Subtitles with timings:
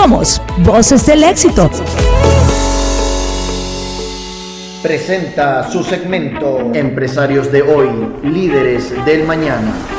[0.00, 1.68] Somos Voces del Éxito.
[4.80, 7.90] Presenta su segmento Empresarios de hoy,
[8.22, 9.97] líderes del mañana.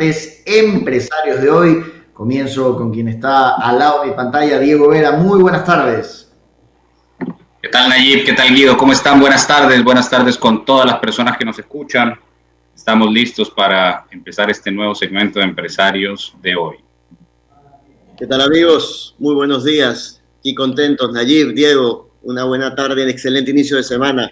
[0.00, 1.84] Martes, empresarios de hoy.
[2.14, 5.12] Comienzo con quien está al lado de mi pantalla, Diego Vera.
[5.12, 6.32] Muy buenas tardes.
[7.62, 8.24] ¿Qué tal, Nayib?
[8.24, 8.76] ¿Qué tal, Guido?
[8.76, 9.20] ¿Cómo están?
[9.20, 9.84] Buenas tardes.
[9.84, 12.18] Buenas tardes con todas las personas que nos escuchan.
[12.74, 16.76] Estamos listos para empezar este nuevo segmento de empresarios de hoy.
[18.18, 19.14] ¿Qué tal, amigos?
[19.18, 21.12] Muy buenos días y contentos.
[21.12, 24.30] Nayib, Diego, una buena tarde, un excelente inicio de semana.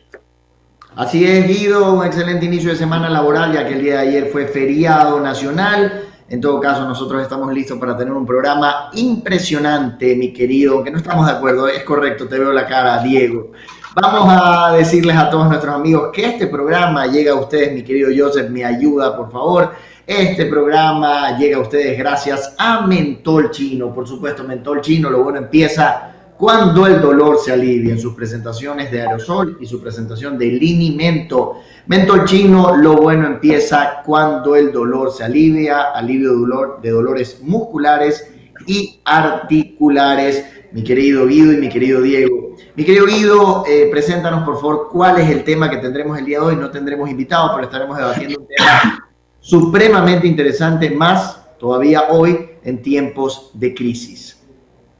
[0.98, 4.30] Así es, Guido, un excelente inicio de semana laboral, ya que el día de ayer
[4.32, 6.06] fue feriado nacional.
[6.28, 10.98] En todo caso, nosotros estamos listos para tener un programa impresionante, mi querido, que no
[10.98, 13.52] estamos de acuerdo, es correcto, te veo la cara, Diego.
[13.94, 18.10] Vamos a decirles a todos nuestros amigos que este programa llega a ustedes, mi querido
[18.12, 19.70] Joseph, me ayuda, por favor.
[20.04, 23.94] Este programa llega a ustedes gracias a Mentol Chino.
[23.94, 28.92] Por supuesto, Mentol Chino, lo bueno empieza cuando el dolor se alivia en sus presentaciones
[28.92, 31.56] de aerosol y su presentación de linimento.
[31.88, 37.40] Mentol Chino, lo bueno empieza cuando el dolor se alivia, alivio de, dolor, de dolores
[37.42, 38.32] musculares
[38.66, 40.44] y articulares.
[40.70, 42.54] Mi querido Guido y mi querido Diego.
[42.76, 46.38] Mi querido Guido, eh, preséntanos por favor cuál es el tema que tendremos el día
[46.38, 46.56] de hoy.
[46.56, 49.10] No tendremos invitados, pero estaremos debatiendo un tema
[49.40, 54.27] supremamente interesante, más todavía hoy en tiempos de crisis.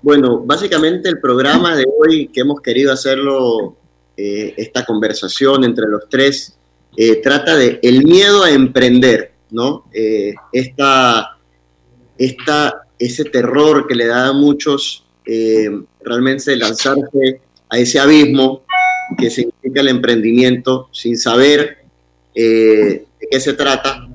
[0.01, 3.77] Bueno, básicamente el programa de hoy que hemos querido hacerlo,
[4.17, 6.57] eh, esta conversación entre los tres,
[6.97, 9.85] eh, trata de el miedo a emprender, ¿no?
[9.93, 11.39] Eh, esta,
[12.17, 15.05] esta, ese terror que le da a muchos
[16.01, 18.63] realmente lanzarse a ese abismo
[19.19, 21.85] que significa el emprendimiento sin saber
[22.35, 24.09] de qué se trata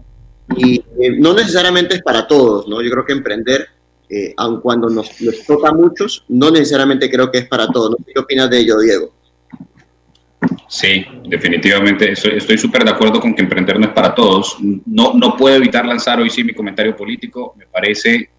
[0.57, 2.81] y eh, no necesariamente es para todos, ¿no?
[2.81, 3.67] Yo creo que emprender,
[4.09, 5.11] eh, aun cuando nos,
[5.47, 7.95] toca a muchos, no necesariamente creo que es para todos.
[8.05, 9.13] ¿Qué opinas de ello, Diego?
[10.67, 14.57] Sí, definitivamente estoy súper de acuerdo con que emprender no es para todos.
[14.85, 17.55] No, no puedo evitar lanzar hoy sí mi comentario político.
[17.57, 18.29] Me parece,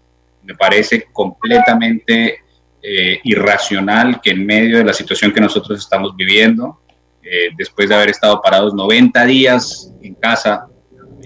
[0.43, 2.39] me parece completamente
[2.81, 6.81] eh, irracional que en medio de la situación que nosotros estamos viviendo,
[7.23, 10.67] eh, después de haber estado parados 90 días en casa,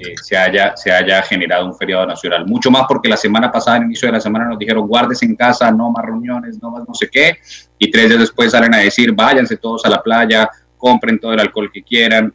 [0.02, 2.46] eh, se, haya, se haya generado un feriado nacional.
[2.46, 5.36] Mucho más porque la semana pasada, al inicio de la semana, nos dijeron guardes en
[5.36, 7.38] casa, no más reuniones, no más no sé qué,
[7.78, 11.40] y tres días después salen a decir váyanse todos a la playa, compren todo el
[11.42, 12.34] alcohol que quieran.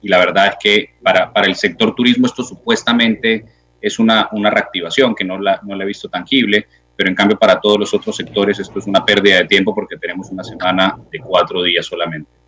[0.00, 3.44] Y la verdad es que para, para el sector turismo esto supuestamente
[3.80, 7.38] es una, una reactivación que no la, no la he visto tangible, pero en cambio
[7.38, 10.96] para todos los otros sectores esto es una pérdida de tiempo porque tenemos una semana
[11.10, 12.39] de cuatro días solamente.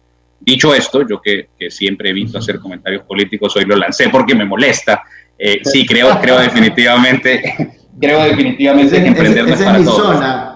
[0.44, 5.03] Dicho esto, yo que, siempre evito hacer comentarios políticos, hoy lo lancé porque me molesta.
[5.39, 10.49] Eh, sí, creo, creo definitivamente, creo definitivamente que emprender no es para mi Zona.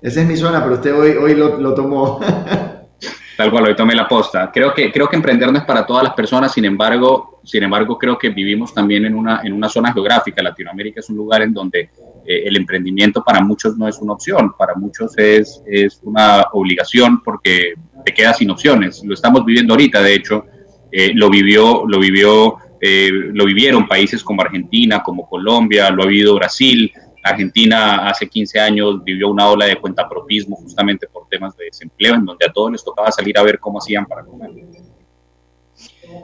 [0.00, 2.18] Esa es mi zona, pero usted hoy, hoy lo, lo tomó.
[3.36, 4.50] Tal cual, hoy tomé la posta.
[4.52, 7.96] Creo que, creo que emprender no es para todas las personas, sin embargo, sin embargo,
[7.96, 10.42] creo que vivimos también en una, en una zona geográfica.
[10.42, 11.90] Latinoamérica es un lugar en donde
[12.26, 17.22] eh, el emprendimiento para muchos no es una opción, para muchos es, es una obligación
[17.22, 17.74] porque
[18.04, 19.02] te quedas sin opciones.
[19.04, 20.46] Lo estamos viviendo ahorita, de hecho,
[20.90, 26.06] eh, lo vivió, lo vivió, eh, lo vivieron países como Argentina, como Colombia, lo ha
[26.06, 26.92] vivido Brasil,
[27.22, 32.24] Argentina hace 15 años vivió una ola de cuentapropismo justamente por temas de desempleo, en
[32.24, 34.50] donde a todos les tocaba salir a ver cómo hacían para comer.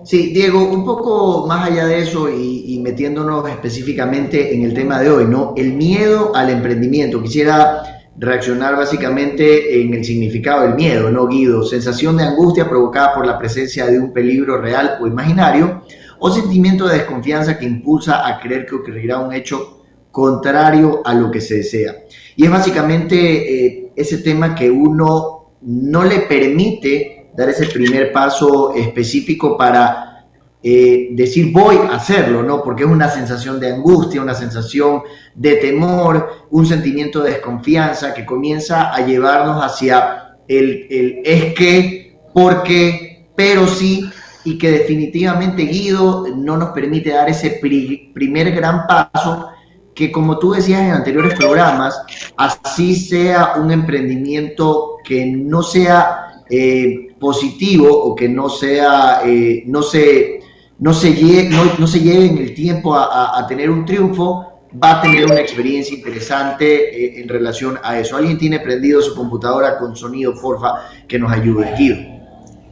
[0.05, 5.11] Sí, Diego, un poco más allá de eso y, metiéndonos específicamente en el tema de
[5.11, 5.53] hoy, ¿no?
[5.57, 7.23] El miedo al emprendimiento.
[7.23, 7.83] Quisiera
[8.17, 11.63] reaccionar básicamente en el significado del miedo, ¿no, Guido?
[11.63, 15.83] Sensación de angustia provocada por la presencia de un peligro real o imaginario,
[16.19, 21.31] o sentimiento de desconfianza que impulsa a creer que ocurrirá un hecho contrario a lo
[21.31, 21.95] que se desea.
[22.35, 28.75] Y es básicamente eh, ese tema que uno no le permite dar ese primer paso
[28.75, 30.27] específico para
[30.61, 32.65] eh, decir voy a hacerlo, ¿no?
[32.65, 35.03] Porque es una sensación de angustia, una sensación
[35.37, 42.19] de temor, un sentimiento de desconfianza que comienza a llevarnos hacia el, el es que,
[42.35, 44.11] porque, pero sí,
[44.43, 49.51] y que definitivamente Guido no nos permite dar ese primer gran paso
[49.95, 52.03] que como tú decías en anteriores programas,
[52.37, 59.83] así sea un emprendimiento que no sea eh, positivo o que no sea, eh, no,
[59.83, 60.41] se,
[60.79, 61.49] no, se lleve,
[61.79, 65.97] no, se lleve en el tiempo a, tener un triunfo, va a tener una experiencia
[65.97, 66.67] interesante
[67.05, 68.17] eh, en relación a eso.
[68.17, 71.75] ¿Alguien tiene prendido su computadora con sonido, porfa, que nos ayude?
[71.77, 71.97] Guido.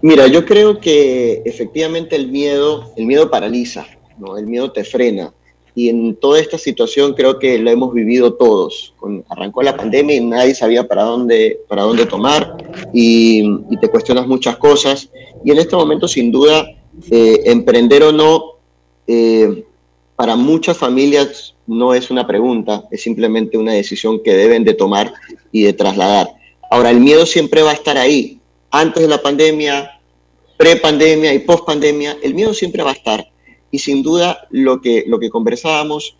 [0.03, 3.87] Mira, yo creo que efectivamente el miedo, el miedo paraliza,
[4.19, 4.37] ¿no?
[4.37, 5.33] El miedo te frena
[5.76, 8.94] y en toda esta situación creo que lo hemos vivido todos.
[8.96, 12.56] Con, arrancó la pandemia y nadie sabía para dónde, para dónde tomar
[12.94, 13.44] y,
[13.78, 15.11] te cuestionas muchas cosas.
[15.44, 16.67] Y en este momento, sin duda,
[17.11, 18.55] eh, emprender o no,
[19.06, 19.67] eh,
[20.17, 25.12] para muchas familias no es una pregunta, es simplemente una decisión que deben de tomar
[25.52, 26.31] y de trasladar.
[26.70, 28.40] Ahora, el miedo siempre va a estar ahí.
[28.70, 30.00] Antes de la pandemia,
[30.56, 33.28] pre-pandemia y post-pandemia, el miedo siempre va a estar
[33.71, 36.17] y sin duda lo que, lo que conversábamos,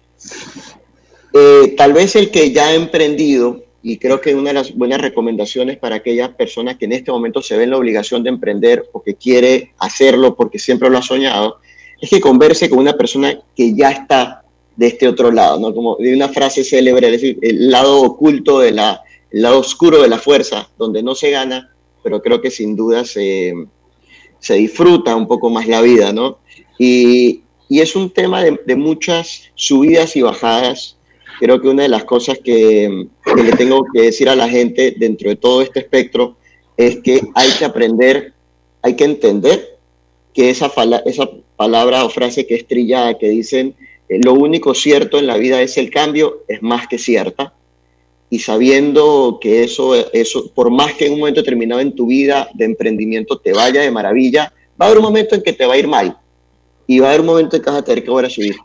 [1.33, 5.01] eh, tal vez el que ya ha emprendido, y creo que una de las buenas
[5.01, 9.03] recomendaciones para aquellas personas que en este momento se ven la obligación de emprender o
[9.03, 11.61] que quiere hacerlo porque siempre lo ha soñado,
[12.01, 14.43] es que converse con una persona que ya está
[14.75, 15.75] de este otro lado, ¿no?
[15.75, 20.03] Como de una frase célebre, es decir, el lado oculto de la, el lado oscuro
[20.03, 21.73] de la fuerza, donde no se gana,
[22.03, 23.55] pero creo que sin duda se,
[24.39, 26.39] se disfruta un poco más la vida, ¿no?
[26.79, 30.97] Y, es un tema de, muchas subidas y bajadas.
[31.41, 33.07] Creo que una de las cosas que,
[33.37, 36.37] le tengo que decir a la gente dentro de todo este espectro
[36.77, 38.35] es que hay que aprender,
[38.83, 39.79] hay que entender
[40.33, 40.71] que esa,
[41.07, 43.75] esa palabra o frase que es trillada, que dicen
[44.09, 47.55] eh, lo único cierto en la vida es el cambio, es más que cierta.
[48.29, 52.49] Y sabiendo que eso, eso, por más que en un momento determinado en tu vida
[52.55, 55.75] de emprendimiento te vaya de maravilla, va a haber un momento en que te va
[55.75, 56.17] a ir mal
[56.87, 58.57] y va a haber un momento en que vas a tener que volver a subir.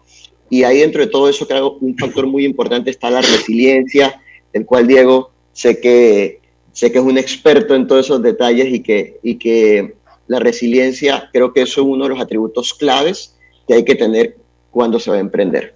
[0.50, 4.22] Y ahí dentro de todo eso, creo un factor muy importante está la resiliencia,
[4.52, 6.42] el cual Diego sé que,
[6.74, 9.96] sé que es un experto en todos esos detalles y que, y que
[10.28, 13.38] la resiliencia creo que eso es uno de los atributos claves
[13.68, 14.36] que hay que tener
[14.70, 15.74] cuando se va a emprender.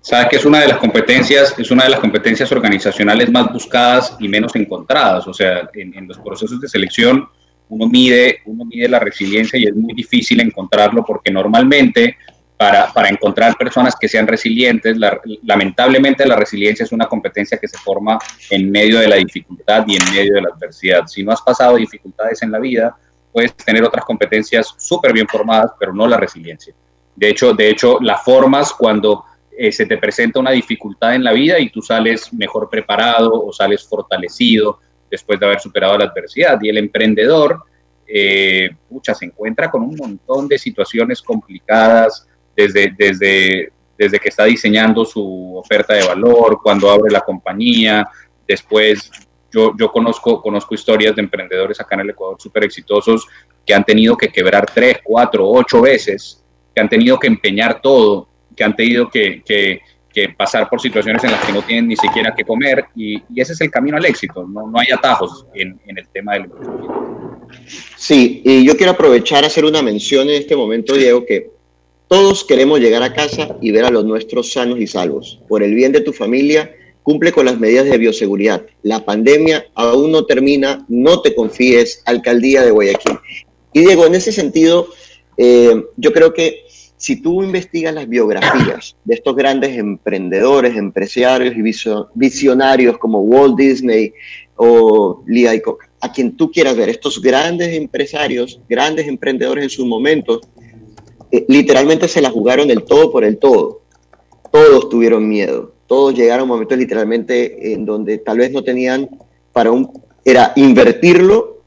[0.00, 4.16] Sabes que es una de las competencias, es una de las competencias organizacionales más buscadas
[4.20, 5.26] y menos encontradas.
[5.26, 7.26] O sea, en, en los procesos de selección,
[7.68, 12.16] uno mide, uno mide la resiliencia y es muy difícil encontrarlo porque normalmente
[12.56, 14.96] para, para encontrar personas que sean resilientes,
[15.42, 18.18] lamentablemente la resiliencia es una competencia que se forma
[18.50, 21.06] en medio de la dificultad y en medio de la adversidad.
[21.06, 22.96] Si no has pasado dificultades en la vida,
[23.32, 26.72] puedes tener otras competencias súper bien formadas, pero no la resiliencia.
[27.16, 29.24] De hecho, de hecho la formas cuando
[29.56, 33.52] eh, se te presenta una dificultad en la vida y tú sales mejor preparado o
[33.52, 34.80] sales fortalecido
[35.14, 36.58] después de haber superado la adversidad.
[36.60, 37.62] Y el emprendedor,
[38.06, 38.70] eh,
[39.02, 45.56] se encuentra con un montón de situaciones complicadas desde, desde, desde que está diseñando su
[45.56, 48.06] oferta de valor, cuando abre la compañía,
[48.46, 49.10] después
[49.50, 53.26] yo, yo, conozco, conozco historias de emprendedores acá en el Ecuador súper exitosos
[53.64, 56.42] que han tenido que quebrar tres, cuatro, ocho veces,
[56.74, 59.80] que han tenido que empeñar todo, que han tenido que, que,
[60.14, 63.52] que pasar por situaciones en las que no tienen ni siquiera que comer y, ese
[63.52, 66.50] es el camino al éxito, no, no hay atajos en, en, el tema del.
[67.96, 71.50] Sí, y yo quiero aprovechar a hacer una mención en este momento, Diego, que
[72.08, 75.40] todos queremos llegar a casa y ver a los nuestros sanos y salvos.
[75.48, 76.70] Por el bien de tu familia,
[77.02, 78.64] cumple con las medidas de bioseguridad.
[78.82, 83.18] La pandemia aún no termina, no te confíes, alcaldía de Guayaquil.
[83.72, 84.88] Y Diego, en ese sentido,
[85.36, 86.64] eh, yo creo que
[87.04, 91.60] si tú investigas las biografías de estos grandes emprendedores, empresarios y
[92.14, 94.14] visionarios como Walt Disney
[94.56, 99.84] o Lee Iacocca, a quien tú quieras ver, estos grandes empresarios, grandes emprendedores en sus
[99.84, 100.40] momentos,
[101.30, 103.82] eh, literalmente se la jugaron el todo por el todo.
[104.50, 109.10] Todos tuvieron miedo, todos llegaron a un momento literalmente en donde tal vez no tenían
[109.52, 109.90] para un,
[110.24, 111.60] era invertirlo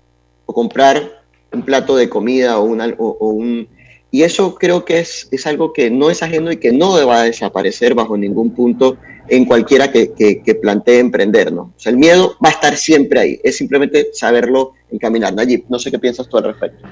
[0.47, 1.21] o comprar
[1.53, 3.67] un plato de comida o, una, o, un...
[4.09, 7.21] Y eso creo que es, es algo que no es ajeno y que no va
[7.21, 8.97] a desaparecer bajo ningún punto
[9.27, 11.61] en cualquiera que, que, plantee emprender, ¿no?
[11.63, 15.33] O sea, el miedo va a estar siempre ahí, es simplemente saberlo encaminar.
[15.33, 16.87] Nayib, no sé qué piensas tú al respecto.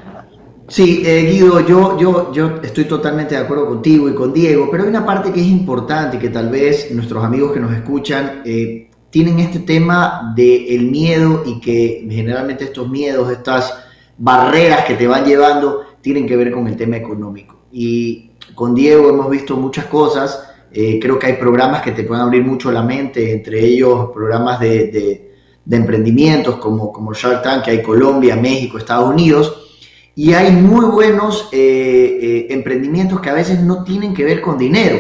[0.68, 4.84] Sí, eh, Guido, yo, yo, yo estoy totalmente de acuerdo contigo y con Diego, pero
[4.84, 8.90] hay una parte que es importante que tal vez nuestros amigos que nos escuchan eh,
[9.12, 13.74] tienen este tema del miedo y que generalmente estos miedos, estas
[14.18, 17.62] barreras que te van llevando, tienen que ver con el tema económico.
[17.72, 22.22] Y con Diego hemos visto muchas cosas, eh, creo que hay programas que te pueden
[22.22, 25.32] abrir mucho la mente, entre ellos programas de,
[25.68, 29.82] emprendimientos como, como Shark Tank, que hay Colombia, México, Estados Unidos
[30.14, 34.60] y hay muy buenos eh, eh, emprendimientos que a veces no tienen que ver con
[34.60, 35.00] dinero.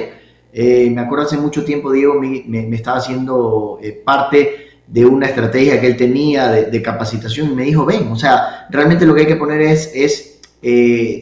[0.51, 5.97] Me acuerdo hace mucho tiempo, Diego me, estaba haciendo parte de una estrategia que él
[5.97, 9.61] tenía de, capacitación y me dijo, ven, o sea, realmente lo que hay que poner
[9.61, 10.34] es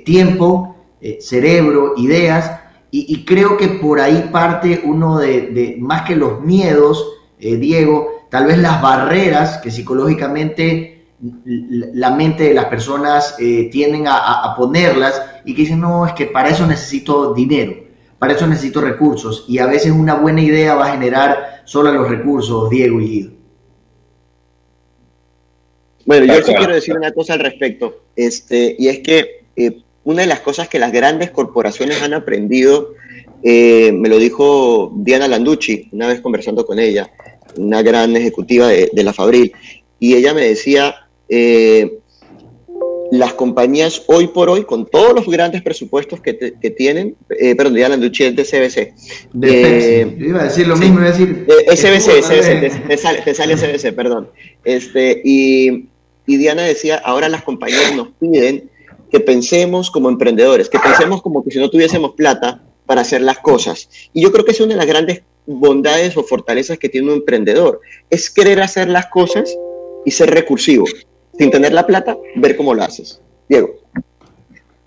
[0.06, 0.76] tiempo,
[1.20, 2.60] cerebro, ideas,
[2.92, 7.06] y, creo que por ahí parte uno de, más que los miedos,
[7.40, 10.94] Diego, tal vez las barreras que psicológicamente
[11.94, 16.26] la mente de las personas eh, tienden a, ponerlas y que dicen, no, es que
[16.26, 17.74] para eso necesito dinero,
[18.20, 19.46] para eso necesito recursos.
[19.48, 23.32] Y a veces una buena idea va a generar solo los recursos, Diego y Guido.
[26.06, 30.22] Bueno, yo sí quiero decir una cosa al respecto, este, y es que eh, una
[30.22, 32.94] de las cosas que las grandes corporaciones han aprendido,
[33.42, 37.10] eh, me lo dijo Diana Landucci, una vez conversando con ella,
[37.58, 39.54] una gran ejecutiva de, de la Fabril,
[40.00, 42.00] y ella me decía, eh,
[43.14, 46.34] las compañías hoy por hoy, con todos los grandes presupuestos que,
[46.76, 48.94] tienen, eh, perdón, ya la de CBC.
[49.44, 51.46] Eh, Yo iba a decir lo mismo, iba a decir...
[51.48, 54.30] Eh, SBC, SBC, te, sale, te sale SBC, perdón.
[54.64, 55.90] Este, y,
[56.26, 58.70] y Diana decía, ahora las compañías nos piden
[59.12, 63.40] que pensemos como emprendedores, que pensemos como que si no tuviésemos plata para hacer las
[63.40, 63.90] cosas.
[64.14, 67.14] Y yo creo que es una de las grandes bondades o fortalezas que tiene un
[67.16, 69.56] emprendedor, es querer hacer las cosas
[70.06, 70.86] y ser recursivo
[71.38, 73.22] sin tener la plata, ver cómo lo haces.
[73.50, 73.76] Diego.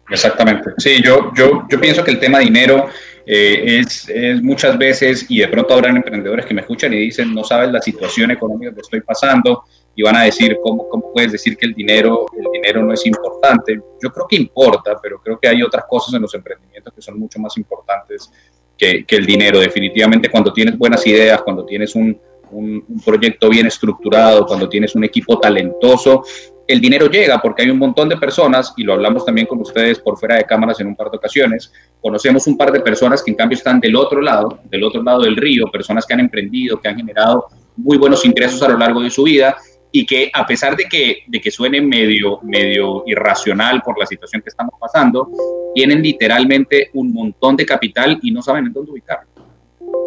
[0.09, 0.71] Exactamente.
[0.79, 2.87] Sí, yo, yo, yo pienso que el tema dinero
[3.27, 7.35] eh, es, es, muchas veces, y de pronto habrán emprendedores que me escuchan y dicen,
[7.35, 9.65] no sabes la situación económica que estoy pasando,
[9.97, 13.05] y van a decir, ¿cómo, cómo puedes decir que el dinero, el dinero no es
[13.07, 13.81] importante?
[14.01, 17.19] Yo creo que importa, pero creo que hay otras cosas en los emprendimientos que son
[17.19, 18.31] mucho más importantes
[18.77, 19.59] que, que el dinero.
[19.59, 25.05] Definitivamente cuando tienes buenas ideas, cuando tienes un, un, proyecto bien estructurado, cuando tienes un
[25.05, 26.23] equipo talentoso,
[26.67, 29.99] el dinero llega porque hay un montón de personas, y lo hablamos también con ustedes
[30.01, 31.73] por fuera de cámaras en un par de ocasiones,
[32.03, 35.23] conocemos un par de personas que en cambio están del otro lado, del otro lado
[35.23, 39.01] del río, personas que han emprendido, que han generado muy buenos ingresos a lo largo
[39.01, 39.57] de su vida
[40.01, 44.43] y que a pesar de que, de que suene medio, medio irracional por la situación
[44.43, 45.31] que estamos pasando,
[45.75, 49.37] tienen literalmente un montón de capital y no saben en dónde ubicarlo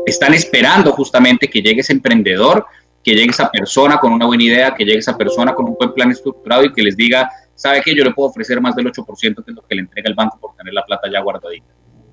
[0.05, 2.65] están esperando justamente que llegue ese emprendedor,
[3.03, 5.93] que llegue esa persona con una buena idea, que llegue esa persona con un buen
[5.93, 7.95] plan estructurado y que les diga, ¿sabe qué?
[7.95, 10.37] Yo le puedo ofrecer más del 8% que es lo que le entrega el banco
[10.39, 11.67] por tener la plata ya guardadita.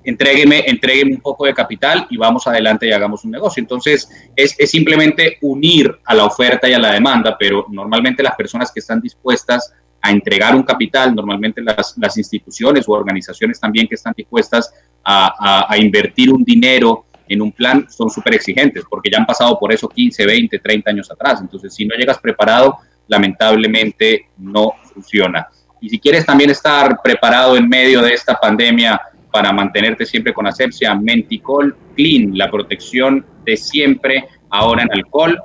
[0.06, 3.60] Entrégueme, entrégueme un poco de capital y vamos adelante y hagamos un negocio.
[3.60, 8.70] Entonces, es, simplemente unir a la oferta y a la demanda, pero normalmente las personas
[8.72, 13.96] que están dispuestas a entregar un capital, normalmente las, las instituciones o organizaciones también que
[13.96, 14.72] están dispuestas
[15.02, 19.26] a, a, a invertir un dinero en un plan son súper exigentes porque ya han
[19.26, 21.40] pasado por eso 15, 20, 30 años atrás.
[21.40, 25.48] Entonces, si no llegas preparado, lamentablemente no funciona.
[25.80, 29.00] Y si quieres también estar preparado en medio de esta pandemia
[29.36, 35.38] para mantenerte siempre con asepsia, Menticol Clean, la protección de siempre ahora en alcohol.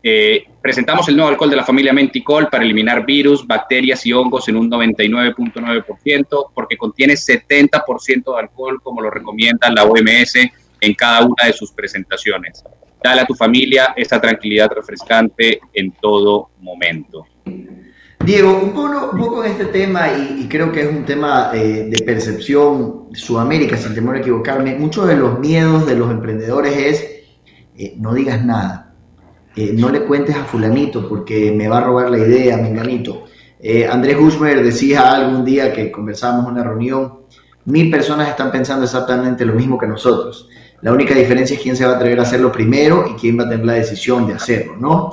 [0.00, 4.48] Eh, presentamos el nuevo alcohol de la familia Menticol para eliminar virus, bacterias y hongos
[4.48, 10.36] en un 99.9% porque contiene 70% de alcohol como lo recomienda la OMS
[10.80, 12.62] en cada una de sus presentaciones.
[13.02, 17.26] Dale a tu familia esta tranquilidad refrescante en todo momento.
[18.24, 23.06] Diego, un poco, en este tema, y, creo que es un tema eh, de percepción
[23.12, 27.06] Sudamérica, sin temor a equivocarme, muchos de los miedos de los emprendedores es
[27.76, 28.92] eh, no digas nada,
[29.56, 33.24] eh, no le cuentes a fulanito porque me va a robar la idea, menganito.
[33.90, 37.20] Andrés Guzmer decía algún día que conversábamos en una reunión,
[37.64, 40.48] mil personas están pensando exactamente lo mismo que nosotros.
[40.82, 43.44] La única diferencia es quién se va a atrever a hacerlo primero y quién va
[43.44, 45.12] a tener la decisión de hacerlo, ¿no?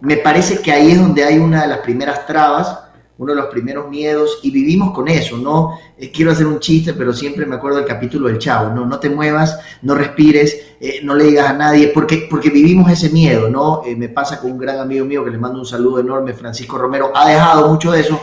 [0.00, 2.86] Me parece que ahí es donde hay una de las primeras trabas
[3.18, 5.78] uno de los primeros miedos y vivimos con eso, ¿no?
[5.96, 8.84] Eh, quiero hacer un chiste, pero siempre me acuerdo del capítulo del chavo, ¿no?
[8.84, 13.08] No te muevas, no respires, eh, no le digas a nadie, porque, porque vivimos ese
[13.08, 13.82] miedo, ¿no?
[13.86, 16.76] Eh, me pasa con un gran amigo mío que le mando un saludo enorme, Francisco
[16.76, 18.20] Romero, ha dejado mucho de eso,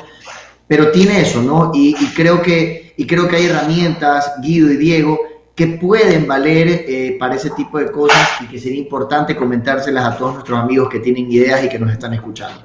[0.67, 1.71] pero tiene eso, ¿no?
[1.73, 5.19] Y, creo, que, y creo que hay herramientas, Guido y Diego,
[5.55, 10.33] que pueden valer para ese tipo de cosas y que sería importante comentárselas a todos
[10.33, 12.63] nuestros amigos que tienen ideas y que nos están escuchando.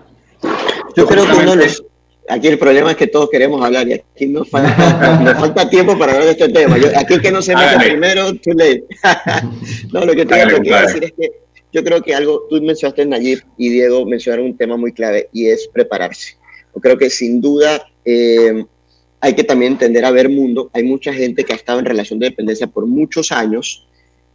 [0.96, 1.82] Yo creo que uno les,
[2.28, 5.98] aquí el problema es que todos queremos hablar y aquí nos falta, nos falta tiempo
[5.98, 6.76] para hablar de este tema.
[6.96, 8.84] aquí el que no se mete primero, too late.
[9.92, 11.32] no, lo que te quiero decir es que
[11.72, 15.48] yo creo que algo, tú mencionaste Nayib y Diego mencionaron un tema muy clave y
[15.48, 16.36] es prepararse.
[16.74, 18.64] Yo creo que sin duda eh,
[19.20, 20.70] hay que también entender a ver mundo.
[20.72, 23.86] Hay mucha gente que ha estado en relación de dependencia por muchos años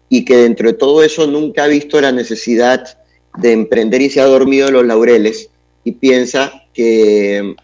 [0.10, 2.98] y que dentro de todo eso nunca ha visto la necesidad
[3.38, 5.50] de emprender y se ha dormido en los laureles
[5.84, 7.56] y piensa que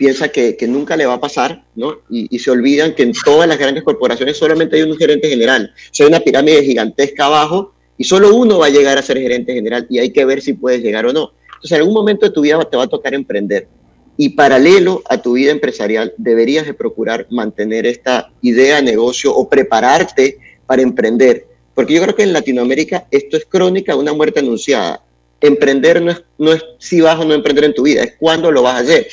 [0.00, 1.98] piensa que, nunca le va a pasar, ¿no?
[2.08, 5.74] Y, se olvidan que en todas las grandes corporaciones solamente hay un gerente general.
[6.00, 9.86] O una pirámide gigantesca abajo y solo uno va a llegar a ser gerente general
[9.90, 11.32] y hay que ver si puedes llegar o no.
[11.48, 13.68] Entonces, en algún momento de tu vida te va a tocar emprender.
[14.16, 19.48] Y paralelo a tu vida empresarial, deberías de procurar mantener esta idea de negocio o
[19.48, 21.46] prepararte para emprender.
[21.74, 25.02] Porque yo creo que en Latinoamérica esto es crónica una muerte anunciada.
[25.40, 28.52] Emprender no es, no es si vas o no emprender en tu vida, es cuándo
[28.52, 29.08] lo vas a hacer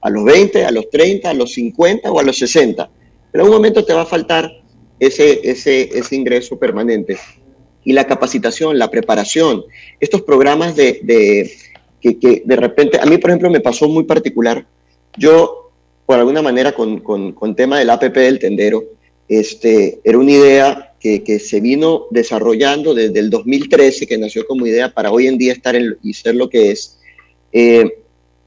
[0.00, 2.88] a los 20, a los 30, a los 50 o a los 60.
[3.32, 4.50] Pero en un momento te va a faltar
[4.98, 7.18] ese, ese, ese ingreso permanente.
[7.84, 9.64] Y la capacitación, la preparación,
[10.00, 11.00] estos programas de
[12.00, 14.66] que, que, de repente, a mí por ejemplo me pasó muy particular,
[15.16, 15.70] yo
[16.06, 18.84] por alguna manera con, con, con tema del APP del tendero,
[19.28, 24.66] este, era una idea que, que, se vino desarrollando desde el 2013, que nació como
[24.66, 26.98] idea para hoy en día estar en, y ser lo que es.
[27.52, 27.98] Eh,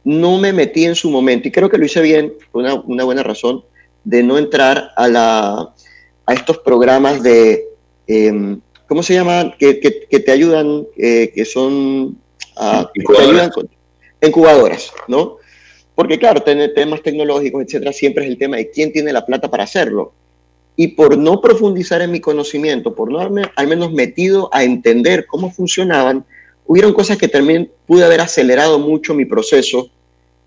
[0.06, 3.24] no me metí en su momento, y creo que lo hice bien, una, una buena
[3.24, 3.63] razón,
[4.03, 5.74] de no entrar a, la,
[6.25, 7.68] a estos programas de,
[8.08, 9.53] em, ¿cómo se llaman?
[9.60, 12.18] Que, que, te ayudan, eh, que son
[12.60, 13.51] ah, incubadoras.
[14.22, 15.38] incubadoras, ¿no?
[15.96, 19.50] Porque claro, tener temas tecnológicos, etcétera, siempre es el tema de quién tiene la plata
[19.50, 20.13] para hacerlo.
[20.76, 25.26] Y por no profundizar en mi conocimiento, por no haberme al menos metido a entender
[25.26, 26.26] cómo funcionaban,
[26.65, 29.89] hubieron cosas que también pude haber acelerado mucho mi proceso.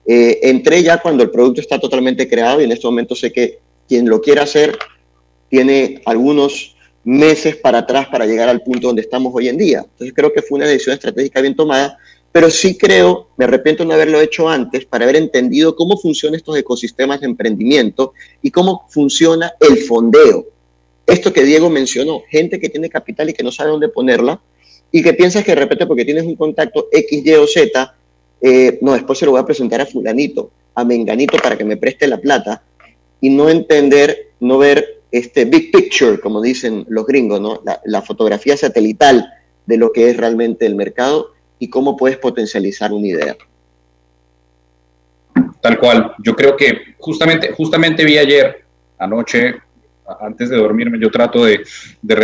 [0.07, 3.59] Eh, entré ya cuando el producto está totalmente creado y en este momento sé que
[3.89, 4.79] quien lo quiera hacer
[5.51, 9.81] tiene algunos meses para atrás para llegar al punto donde estamos hoy en día.
[9.81, 11.99] Entonces creo que fue una decisión estratégica bien tomada,
[12.31, 16.57] pero sí creo, me arrepiento no haberlo hecho antes, para haber entendido cómo funcionan estos
[16.57, 20.47] ecosistemas de emprendimiento y cómo funciona el fondeo.
[21.07, 24.41] Esto que Diego mencionó, gente que tiene capital y que no sabe dónde ponerla,
[24.91, 27.95] y que piensas que de repente porque tienes un contacto X, Y o Z,
[28.41, 31.77] eh, no, después se lo voy a presentar a fulanito, a menganito para que me
[31.77, 32.63] preste la plata
[33.21, 37.63] y no entender, no ver este big picture, como dicen los gringos, ¿no?
[37.85, 39.31] La, fotografía satelital
[39.67, 43.37] de lo que es realmente el mercado y cómo puedes potencializar una idea.
[45.61, 46.15] Tal cual.
[46.19, 48.65] Yo creo que justamente, justamente vi ayer,
[48.99, 49.55] anoche,
[50.21, 51.63] antes de dormirme, yo trato de,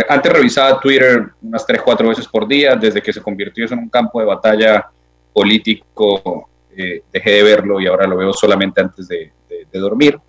[0.09, 3.81] antes revisaba Twitter unas 3, 4 veces por día, desde que se convirtió eso en
[3.81, 4.89] un campo de batalla
[5.31, 9.31] político, eh, dejé de verlo y ahora lo veo solamente antes de,
[9.71, 10.19] dormir.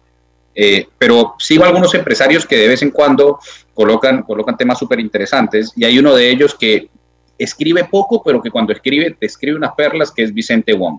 [0.63, 3.39] Eh, pero sigo algunos empresarios que de vez en cuando
[3.73, 6.91] colocan, colocan temas súper interesantes y hay uno de ellos que
[7.39, 10.99] escribe poco, pero que cuando escribe te escribe unas perlas, que es Vicente Wong.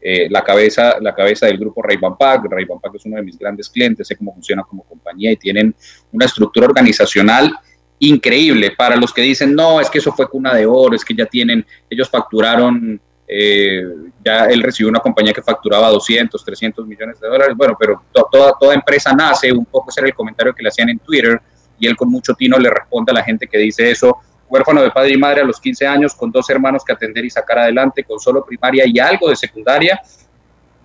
[0.00, 2.46] Eh, la, cabeza, la cabeza del grupo Ray Pack.
[2.50, 5.72] Ray Pack es uno de mis grandes clientes, sé cómo funciona como compañía y tienen
[6.10, 7.56] una estructura organizacional
[8.00, 8.72] increíble.
[8.76, 11.26] Para los que dicen, no, es que eso fue cuna de oro, es que ya
[11.26, 13.84] tienen, ellos facturaron, eh,
[14.26, 17.56] ya él recibió una compañía que facturaba 200, 300 millones de dólares.
[17.56, 20.88] Bueno, pero toda, toda empresa nace, un poco ese era el comentario que le hacían
[20.88, 21.40] en Twitter,
[21.78, 24.16] y él con mucho tino le responde a la gente que dice eso,
[24.48, 27.30] huérfano de padre y madre a los 15 años, con dos hermanos que atender y
[27.30, 30.00] sacar adelante, con solo primaria y algo de secundaria,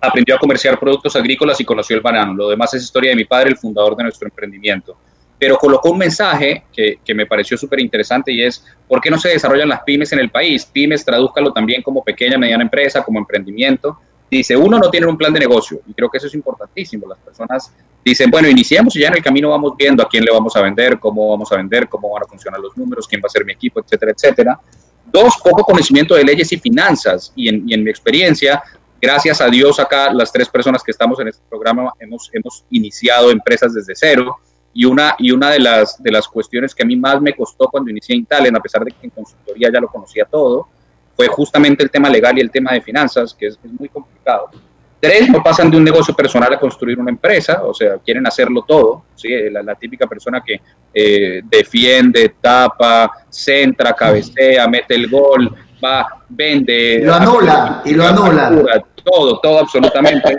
[0.00, 2.34] aprendió a comerciar productos agrícolas y conoció el banano.
[2.34, 4.96] Lo demás es historia de mi padre, el fundador de nuestro emprendimiento.
[5.42, 9.18] Pero colocó un mensaje que, que me pareció súper interesante y es, ¿por qué no
[9.18, 10.64] se desarrollan las pymes en el país?
[10.64, 13.98] Pymes, tradúzcalo también como pequeña, mediana empresa, como emprendimiento
[14.38, 17.06] dice, uno no tiene un plan de negocio, y creo que eso es importantísimo.
[17.06, 17.70] Las personas
[18.02, 20.62] dicen, bueno, iniciemos y ya en el camino vamos viendo a quién le vamos a
[20.62, 23.44] vender, cómo vamos a vender, cómo van a funcionar los números, quién va a ser
[23.44, 24.60] mi equipo, etcétera, etcétera.
[25.04, 28.62] Dos, poco conocimiento de leyes y finanzas, y en, mi experiencia,
[29.00, 33.30] gracias a Dios acá, las tres personas que estamos en este programa hemos, hemos iniciado
[33.30, 34.38] empresas desde cero,
[34.74, 37.68] y una, y una de, las, de las cuestiones que a mí más me costó
[37.68, 40.68] cuando inicié Intalen, a pesar de que en consultoría ya lo conocía todo,
[41.14, 44.50] fue justamente el tema legal y el tema de finanzas, que es, muy complicado.
[44.98, 48.64] Tres, no pasan de un negocio personal a construir una empresa, o sea, quieren hacerlo
[48.66, 49.04] todo.
[49.16, 49.28] ¿sí?
[49.50, 50.60] La, típica persona que
[50.94, 55.52] eh, defiende, tapa, centra, cabecea, mete el gol,
[55.84, 57.00] va, vende.
[57.02, 58.84] Lo anula, y lo anula.
[59.02, 60.38] Todo, todo absolutamente.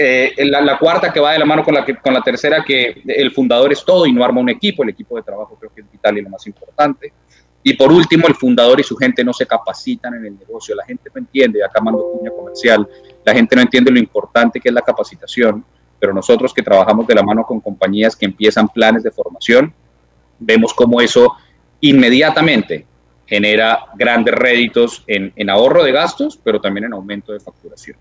[0.00, 3.32] Eh, la, cuarta que va de la mano con la, con la tercera, que el
[3.32, 5.90] fundador es todo y no arma un equipo, el equipo de trabajo creo que es
[5.90, 7.12] vital y lo más importante.
[7.64, 10.84] Y por último, el fundador y su gente no se capacitan en el negocio, la
[10.84, 12.88] gente no entiende, acá mando cuña comercial,
[13.24, 15.64] la gente no entiende lo importante que es la capacitación,
[15.98, 19.74] pero nosotros que trabajamos de la mano con compañías que empiezan planes de formación,
[20.38, 21.34] vemos cómo eso
[21.80, 22.86] inmediatamente
[23.26, 27.96] genera grandes réditos en, en ahorro de gastos, pero también en aumento de facturación.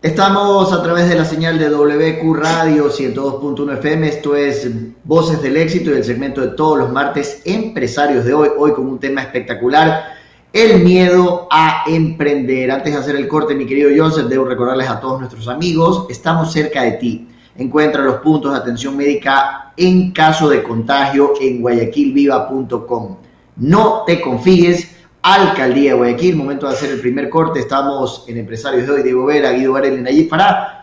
[0.00, 4.06] Estamos a través de la señal de WQ Radio 102.1 FM.
[4.06, 4.70] Esto es
[5.02, 8.48] Voces del Éxito y el segmento de todos los martes empresarios de hoy.
[8.56, 10.04] Hoy con un tema espectacular,
[10.52, 12.70] el miedo a emprender.
[12.70, 16.52] Antes de hacer el corte, mi querido Joseph, debo recordarles a todos nuestros amigos, estamos
[16.52, 17.28] cerca de ti.
[17.56, 23.16] Encuentra los puntos de atención médica en caso de contagio en guayaquilviva.com.
[23.56, 26.36] No te confíes Alcaldía de Guayaquil.
[26.36, 27.60] Momento de hacer el primer corte.
[27.60, 29.02] Estamos en Empresarios de hoy.
[29.02, 30.30] Diego Vera, Guido Varela y Nayib.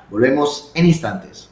[0.10, 1.45] Volvemos en instantes.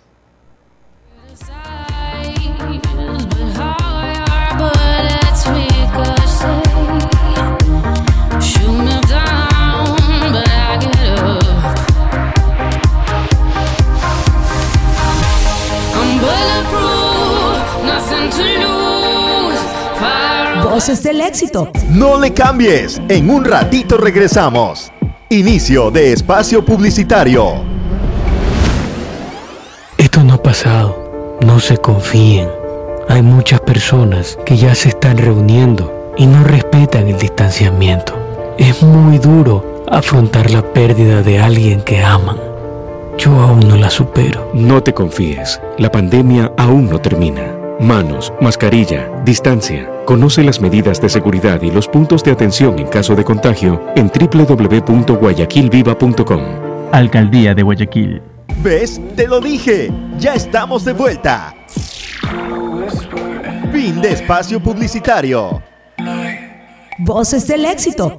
[20.74, 21.70] Voces del éxito.
[21.92, 23.00] No le cambies.
[23.08, 24.92] En un ratito regresamos.
[25.30, 27.62] Inicio de espacio publicitario.
[30.00, 31.38] Esto no ha pasado.
[31.46, 32.50] No se confíen.
[33.08, 38.16] Hay muchas personas que ya se están reuniendo y no respetan el distanciamiento.
[38.58, 42.38] Es muy duro afrontar la pérdida de alguien que aman.
[43.20, 44.50] Yo aún no la supero.
[44.56, 45.62] No te confíes.
[45.78, 47.63] La pandemia aún no termina.
[47.84, 49.92] Manos, mascarilla, distancia.
[50.06, 54.10] Conoce las medidas de seguridad y los puntos de atención en caso de contagio en
[54.10, 56.42] www.guayaquilviva.com.
[56.94, 58.22] Alcaldía de Guayaquil.
[58.64, 59.02] ¿Ves?
[59.18, 59.92] Te lo dije.
[60.18, 61.54] Ya estamos de vuelta.
[63.74, 65.62] Fin de espacio publicitario.
[67.00, 68.16] Voces del éxito.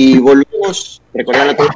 [0.00, 1.70] Y volvemos, recordar a todos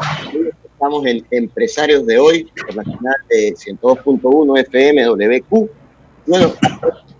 [0.62, 5.70] estamos en Empresarios de Hoy, por la canal de 102.1 FM WQ.
[6.28, 6.52] Bueno,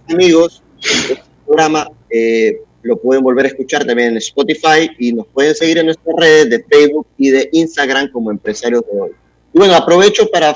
[0.08, 5.56] amigos, este programa eh, lo pueden volver a escuchar también en Spotify y nos pueden
[5.56, 9.10] seguir en nuestras redes de Facebook y de Instagram como Empresarios de Hoy.
[9.54, 10.54] Y bueno, aprovecho para,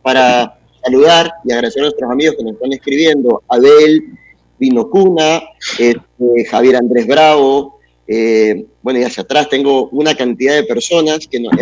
[0.00, 3.42] para saludar y agradecer a nuestros amigos que nos están escribiendo.
[3.48, 4.02] Abel
[4.58, 5.42] Vinocuna,
[5.78, 7.73] este, Javier Andrés Bravo,
[8.06, 11.52] eh, bueno, y hacia atrás tengo una cantidad de personas que nos,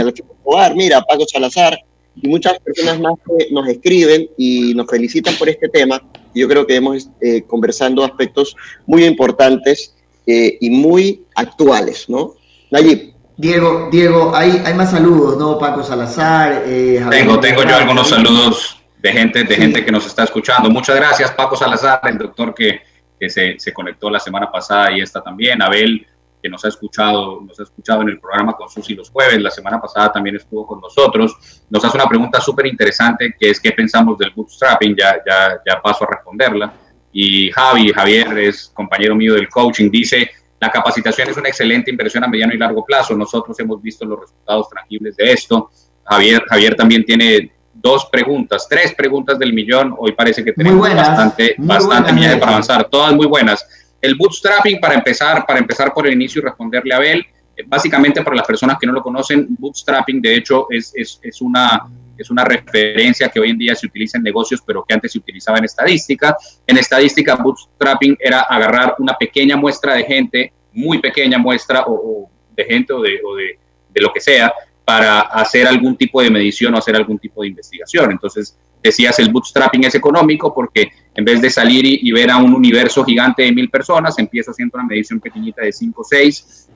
[0.42, 1.78] jugar, mira, Paco Salazar,
[2.20, 6.02] y muchas personas más que nos escriben y nos felicitan por este tema.
[6.35, 9.94] Yo creo que hemos eh, conversando aspectos muy importantes
[10.26, 12.35] eh, y muy actuales, ¿no?
[12.70, 13.12] Nayib.
[13.35, 15.59] Diego, Diego, hay, hay más saludos, ¿no?
[15.59, 16.64] Paco Salazar.
[16.66, 20.70] Eh, tengo, tengo yo algunos saludos de gente, de gente que nos está escuchando.
[20.70, 22.83] Muchas gracias, Paco Salazar, el doctor que,
[23.18, 25.61] que se, se, conectó la semana pasada y esta también.
[25.62, 26.07] Abel
[26.42, 29.50] que nos ha escuchado, nos ha escuchado en el programa con Susi los jueves, la
[29.50, 33.70] semana pasada también estuvo con nosotros, nos hace una pregunta súper interesante que es qué
[33.72, 36.72] pensamos del bootstrapping, ya, ya, ya paso a responderla.
[37.12, 42.24] Y Javi, Javier es compañero mío del coaching, dice, la capacitación es una excelente inversión
[42.24, 45.70] a mediano y largo plazo, nosotros hemos visto los resultados tangibles de esto.
[46.05, 51.55] Javier, Javier también tiene dos preguntas, tres preguntas del millón, hoy parece que tenemos bastante,
[51.59, 53.66] bastante buenas, para avanzar, todas muy buenas.
[54.02, 57.24] El bootstrapping, para empezar, para empezar por el inicio y responderle a Abel,
[57.56, 61.86] eh, básicamente para las personas que no lo conocen, bootstrapping de hecho es, es, una,
[62.18, 65.18] es una referencia que hoy en día se utiliza en negocios, pero que antes se
[65.18, 66.36] utilizaba en estadística.
[66.66, 72.64] En estadística, bootstrapping era agarrar una pequeña muestra de gente, muy pequeña muestra o, de
[72.64, 73.56] gente o, de, o de,
[73.88, 74.52] de lo que sea,
[74.84, 78.10] para hacer algún tipo de medición o hacer algún tipo de investigación.
[78.10, 82.54] Entonces, decías, el bootstrapping es económico porque en vez de salir y, ver a un
[82.54, 86.68] universo gigante de mil personas, empiezo haciendo una medición pequeñita de 5 o 6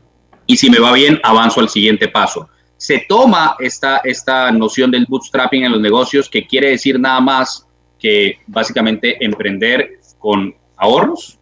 [0.47, 2.49] y si me va bien, avanzo al siguiente paso.
[2.79, 7.67] se toma esta, esta noción del bootstrapping en los negocios, que quiere decir nada más
[7.99, 11.39] que básicamente emprender con ahorros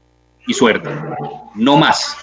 [0.46, 0.90] y suerte,
[1.55, 2.16] no más.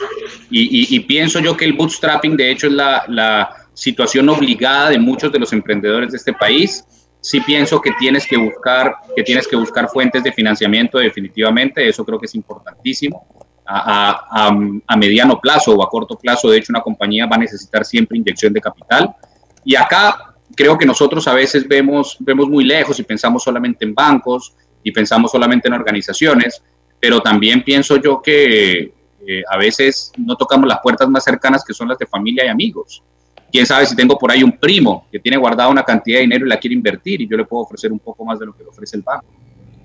[0.50, 5.40] Y, pienso yo que el bootstrapping, de hecho, es la, situación obligada de muchos de
[5.40, 6.86] los emprendedores de este país.
[7.22, 12.04] Sí pienso que tienes que buscar, que tienes que buscar fuentes de financiamiento definitivamente, eso
[12.04, 13.26] creo que es importantísimo.
[13.64, 14.58] A, a,
[14.88, 18.18] a, mediano plazo o a corto plazo, de hecho, una compañía va a necesitar siempre
[18.18, 19.16] inyección de capital.
[19.64, 23.94] Y acá creo que nosotros a veces vemos, vemos muy lejos y pensamos solamente en
[23.94, 24.54] bancos
[24.84, 26.62] y pensamos solamente en organizaciones,
[27.00, 28.94] pero también pienso yo que
[29.26, 32.50] eh, a veces no tocamos las puertas más cercanas que son las de familia y
[32.50, 33.04] amigos.
[33.52, 36.46] Quién sabe si tengo por ahí un primo que tiene guardada una cantidad de dinero
[36.46, 38.64] y la quiere invertir y yo le puedo ofrecer un poco más de lo que
[38.64, 39.26] le ofrece el banco.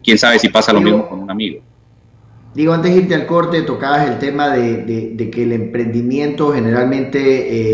[0.03, 1.61] Quién sabe si pasa lo mismo con un amigo.
[2.55, 7.19] Digo, antes de irte al corte, tocabas el tema de, que el emprendimiento generalmente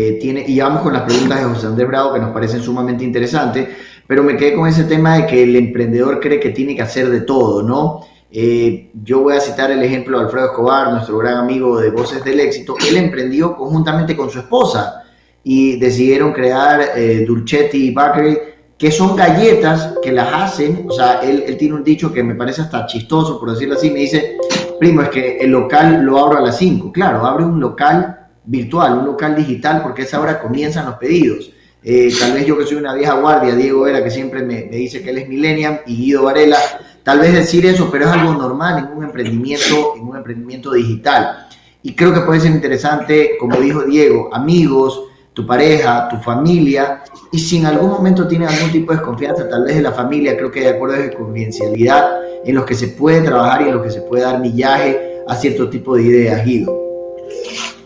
[0.09, 3.03] eh, tiene, y vamos con las preguntas de José Andrés Bravo que nos parecen sumamente
[3.05, 3.69] interesantes,
[4.05, 7.09] pero me quedé con ese tema de que el emprendedor cree que tiene que hacer
[7.09, 8.01] de todo, ¿no?
[8.29, 12.23] Eh, yo voy a citar el ejemplo de Alfredo Escobar, nuestro gran amigo de Voces
[12.23, 12.75] del Éxito.
[12.89, 15.02] Él emprendió conjuntamente con su esposa
[15.43, 18.37] y decidieron crear eh, Dulcetti Bakery,
[18.77, 20.85] que son galletas que las hacen.
[20.87, 23.89] O sea, él, él, tiene un dicho que me parece hasta chistoso, por decirlo así.
[23.89, 24.37] Me dice,
[24.79, 26.91] primo, es que el local lo abro a las 5.
[26.91, 31.51] Claro, abre un local virtual, un local digital, porque esa hora comienzan los pedidos.
[31.83, 34.77] Eh, tal vez yo que soy una vieja guardia, Diego Vera, que siempre me, me
[34.77, 36.57] dice que él es millennial, y Guido Varela
[37.03, 41.47] Tal vez decir eso, pero es algo normal en un emprendimiento, en un emprendimiento digital.
[41.81, 47.39] Y creo que puede ser interesante, como dijo Diego, amigos, tu pareja, tu familia, y
[47.39, 50.51] si en algún momento tienen algún tipo de desconfianza, tal vez de la familia, creo
[50.51, 53.91] que de acuerdo de confidencialidad, en los que se puede trabajar y en los que
[53.91, 56.79] se puede dar millaje a cierto tipo de ideas, Guido.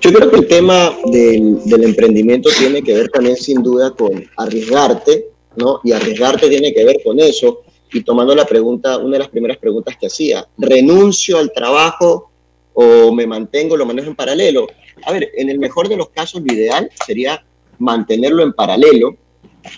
[0.02, 4.24] Yo creo que el tema del, del, emprendimiento tiene que ver también sin duda con
[4.38, 5.80] arriesgarte, ¿no?
[5.84, 9.58] Y arriesgarte tiene que ver con eso, y tomando la pregunta, una de las primeras
[9.58, 12.30] preguntas que hacía, ¿renuncio al trabajo
[12.74, 14.68] o me mantengo, lo manejo en paralelo?
[15.06, 17.44] A ver, en el mejor de los casos, lo ideal sería
[17.80, 19.16] mantenerlo en paralelo,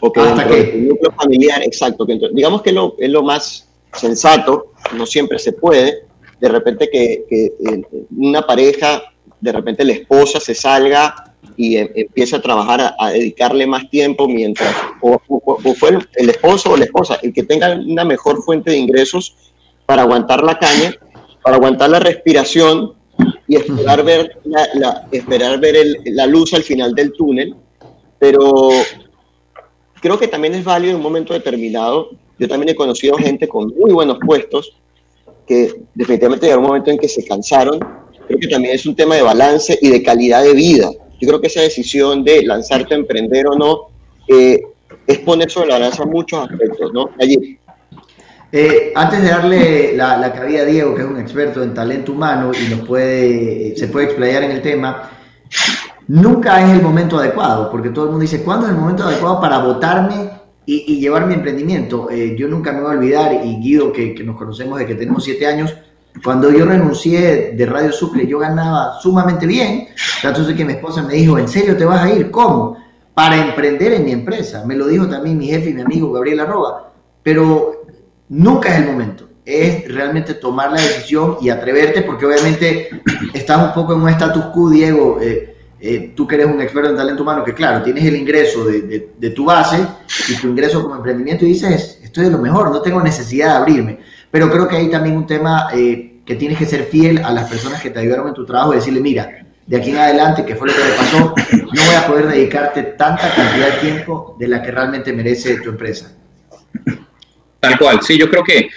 [0.01, 4.73] o que dentro del núcleo familiar, exacto, que digamos que lo, es lo más sensato,
[4.95, 6.05] no siempre se puede,
[6.39, 9.03] de repente que, que eh, una pareja,
[9.39, 14.27] de repente la esposa se salga y em, empieza a trabajar, a, dedicarle más tiempo
[14.27, 15.19] mientras, o,
[15.77, 19.35] fue el, esposo o la esposa, el que tenga una mejor fuente de ingresos
[19.85, 20.95] para aguantar la caña,
[21.43, 22.93] para aguantar la respiración
[23.49, 27.55] y esperar ver, la, esperar ver la luz al final del túnel.
[28.19, 28.69] Pero
[29.99, 32.11] creo que también es válido en un momento determinado.
[32.37, 34.75] Yo también he conocido gente con muy buenos puestos
[35.47, 37.79] que definitivamente llegó un momento en que se cansaron.
[38.27, 40.91] Creo que también es un tema de balance y de calidad de vida.
[41.19, 43.87] Yo creo que esa decisión de lanzarte a emprender o no
[44.27, 44.61] eh,
[45.07, 47.09] es poner sobre la balanza muchos aspectos, ¿no?
[47.19, 47.57] Allí.
[48.51, 52.51] Eh, antes de darle la, cabida a Diego, que es un experto en talento humano
[52.53, 55.11] y nos puede, se puede explayar en el tema,
[56.07, 59.39] nunca es el momento adecuado, porque todo el mundo dice, ¿cuándo es el momento adecuado
[59.39, 60.31] para votarme
[60.65, 62.09] y, llevar mi emprendimimiento?
[62.09, 64.95] Eh, yo nunca me voy a olvidar, y Guido, que, que nos conocemos de que
[64.95, 65.75] tenemos siete años,
[66.23, 69.89] cuando yo renuncié de Radio Sucre, yo ganaba sumamente bien.
[70.21, 72.29] Tanto que mi esposa me dijo, ¿en serio te vas a ir?
[72.31, 72.77] ¿Cómo?
[73.13, 74.65] Para emprender en mi empresa.
[74.65, 76.91] Me lo dijo también mi jefe y mi amigo Gabriel Arroba.
[77.23, 77.78] Pero
[78.29, 79.27] nunca es el momento.
[79.45, 82.89] Es realmente tomar la decisión y atreverte, porque obviamente
[83.33, 85.19] estás un poco en un status quo, Diego.
[85.21, 88.65] Eh, eh, tú que eres un experto en talento humano, que claro, tienes el ingreso
[88.65, 89.77] de, de, tu base
[90.27, 93.57] y tu ingreso como emprendimiento y dices, estoy de lo mejor, no tengo necesidad de
[93.57, 93.99] abrirme.
[94.29, 97.49] Pero creo que hay también un tema eh, que tienes que ser fiel a las
[97.49, 100.55] personas que te ayudaron en tu trabajo y decirle, mira, de aquí en adelante, que
[100.55, 104.47] fue lo que me pasó, no voy a poder dedicarte tanta cantidad de tiempo de
[104.47, 106.11] la que realmente merece tu empresa.
[107.59, 108.69] Tal cual, sí, yo creo que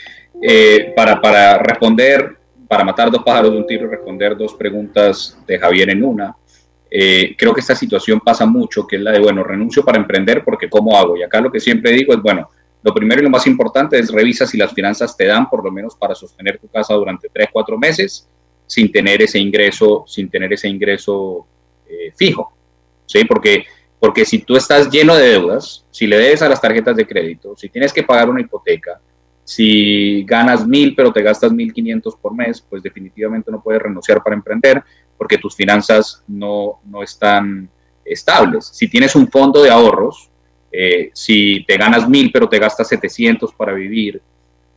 [0.43, 5.59] eh, para, para responder, para matar dos pájaros de un tiro responder dos preguntas de
[5.59, 6.35] Javier en una,
[6.91, 10.45] eh, creo que esta situación pasa mucho, que es la de, bueno, renuncio para emprender
[10.45, 11.17] porque ¿cómo hago?
[11.17, 12.51] Y acá lo que siempre digo es, bueno,
[12.83, 15.71] lo primero y lo más importante es revisa si las finanzas te dan por lo
[15.71, 18.29] menos para sostener tu casa durante 3, 4 meses
[18.67, 21.47] sin tener ese ingreso, sin tener ese ingreso
[21.89, 22.53] eh, fijo.
[23.07, 23.25] ¿sí?
[23.25, 23.65] Porque,
[24.03, 27.55] porque si tú estás lleno de deudas, si le debes a las tarjetas de crédito,
[27.57, 29.01] si tienes que pagar una hipoteca,
[29.45, 34.21] si ganas mil pero te gastas mil quinientos por mes, pues definitivamente no puedes renunciar
[34.21, 34.83] para emprender
[35.17, 37.71] porque tus finanzas no, no están
[38.05, 38.73] estables.
[38.73, 40.29] Si tienes un fondo de ahorros,
[40.73, 44.21] eh, si te ganas mil pero te gastas 700 para vivir,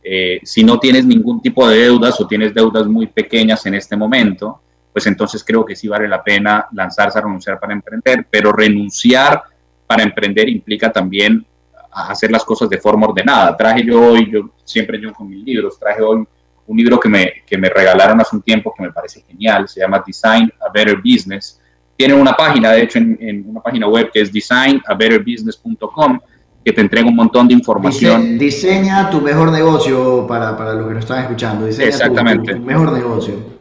[0.04, 3.96] eh, si no tienes ningún tipo de deudas o tienes deudas muy pequeñas en este
[3.96, 4.60] momento,
[4.96, 9.42] pues entonces creo que sí vale la pena lanzarse a renunciar para emprender, pero renunciar
[9.86, 11.44] para emprender implica también
[11.92, 13.54] hacer las cosas de forma ordenada.
[13.54, 16.26] Traje yo hoy, yo siempre yo con mis libros, traje hoy
[16.66, 19.80] un libro que me, que me regalaron hace un tiempo que me parece genial, se
[19.80, 21.60] llama Design a Better Business.
[21.94, 26.20] Tiene una página, de hecho, en, una página web que es designabetterbusiness.com,
[26.64, 28.38] que te entrega un montón de información.
[28.38, 31.66] diseña tu mejor negocio para, para los que nos están escuchando.
[31.66, 32.54] Diseña Exactamente.
[32.54, 33.55] tu mejor negocio.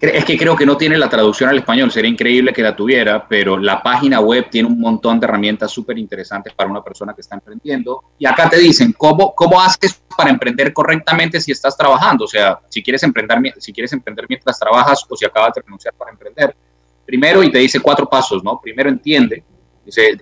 [0.00, 3.28] Es que creo que no tiene la traducción al español, sería increíble que la tuviera,
[3.28, 7.20] pero la página web tiene un montón de herramientas súper interesantes para una persona que
[7.20, 8.04] está emprendiendo.
[8.18, 12.58] Y acá te dicen cómo, cómo haces para emprender correctamente si estás trabajando, o sea,
[12.70, 16.56] si quieres, emprender, si quieres emprender mientras trabajas o si acabas de renunciar para emprender.
[17.04, 18.58] Primero, y te dice cuatro pasos, ¿no?
[18.58, 19.44] Primero entiende,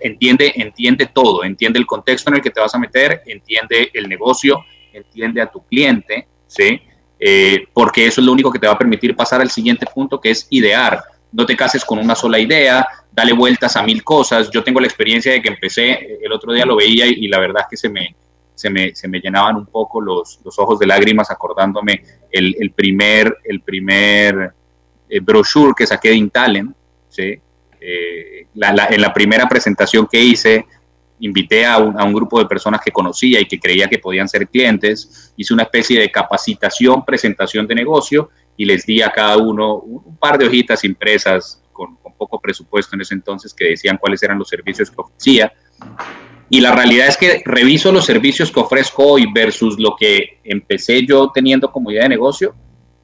[0.00, 4.08] entiende, entiende todo, entiende el contexto en el que te vas a meter, entiende el
[4.08, 6.80] negocio, entiende a tu cliente, ¿sí?
[7.20, 10.20] Eh, porque eso es lo único que te va a permitir pasar al siguiente punto,
[10.20, 11.02] que es idear.
[11.32, 14.50] No te cases con una sola idea, dale vueltas a mil cosas.
[14.50, 17.62] Yo tengo la experiencia de que empecé, el otro día lo veía y, la verdad
[17.62, 18.14] es que se me,
[18.54, 22.70] se me, se me llenaban un poco los, los, ojos de lágrimas acordándome el, el
[22.70, 24.52] primer, el primer
[25.08, 26.74] eh, brochure que saqué de Intalent,
[27.08, 27.38] ¿sí?
[27.80, 30.66] Eh, en la primera presentación que hice,
[31.20, 35.32] invité a un, grupo de personas que conocía y que creía que podían ser clientes,
[35.36, 40.16] hice una especie de capacitación, presentación de negocio y les di a cada uno un,
[40.16, 44.48] par de hojitas impresas con, poco presupuesto en ese entonces que decían cuáles eran los
[44.48, 45.52] servicios que ofrecía.
[46.50, 51.06] Y la realidad es que reviso los servicios que ofrezco hoy versus lo que empecé
[51.06, 52.54] yo teniendo como idea de negocio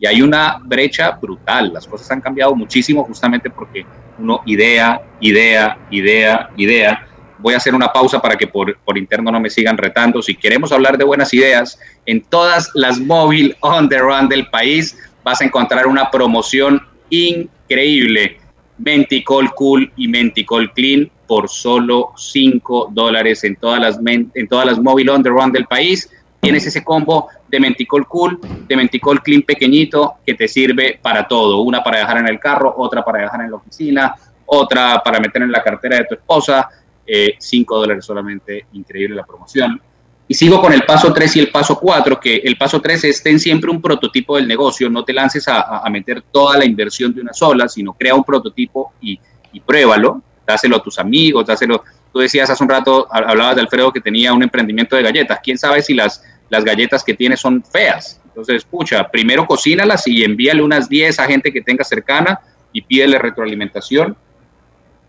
[0.01, 1.73] y hay una brecha brutal.
[1.73, 3.87] Las cosas han cambiado muchísimo justamente porque
[4.19, 7.07] uno idea, idea, idea, idea
[7.45, 10.23] voy a hacer una pausa para que por, interno no me sigan retando.
[10.23, 14.97] Si queremos hablar de buenas ideas, en todas las móvil on the run del país
[15.23, 16.81] vas a encontrar una promoción
[17.11, 18.39] increíble.
[18.79, 24.79] Menticol Cool y Menticol Clean por solo 5 dólares en todas las, en todas las
[24.79, 26.11] móvil on the run del país.
[26.41, 31.61] Tienes ese combo de Menticol Cool, de Menticol Clean pequeñito que te sirve para todo.
[31.61, 34.15] Una para dejar en el carro, otra para dejar en la oficina,
[34.47, 36.71] otra para meter en la cartera de tu esposa,
[37.07, 39.81] 5 eh, dólares solamente, increíble la promoción.
[40.27, 43.23] Y sigo con el paso 3 y el paso 4, que el paso 3 es
[43.23, 47.21] ten siempre un prototipo del negocio, no te lances a, meter toda la inversión de
[47.21, 49.19] una sola, sino crea un prototipo y,
[49.53, 51.85] y, pruébalo, dáselo a tus amigos, dáselo.
[52.11, 55.59] Tú decías hace un rato, hablabas de Alfredo que tenía un emprendimiento de galletas, quién
[55.59, 58.21] sabe si las, las galletas que tiene son feas.
[58.25, 62.41] Entonces, escucha, primero cocínalas y envíale unas 10 a gente que tenga cercana
[62.73, 64.17] y pídele retroalimentación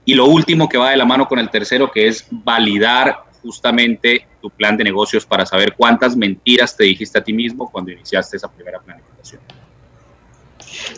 [0.05, 4.25] y lo último que va de la mano con el tercero, que es validar justamente
[4.41, 8.37] tu plan de negocios para saber cuántas mentiras te dijiste a ti mismo cuando iniciaste
[8.37, 9.41] esa primera planificación.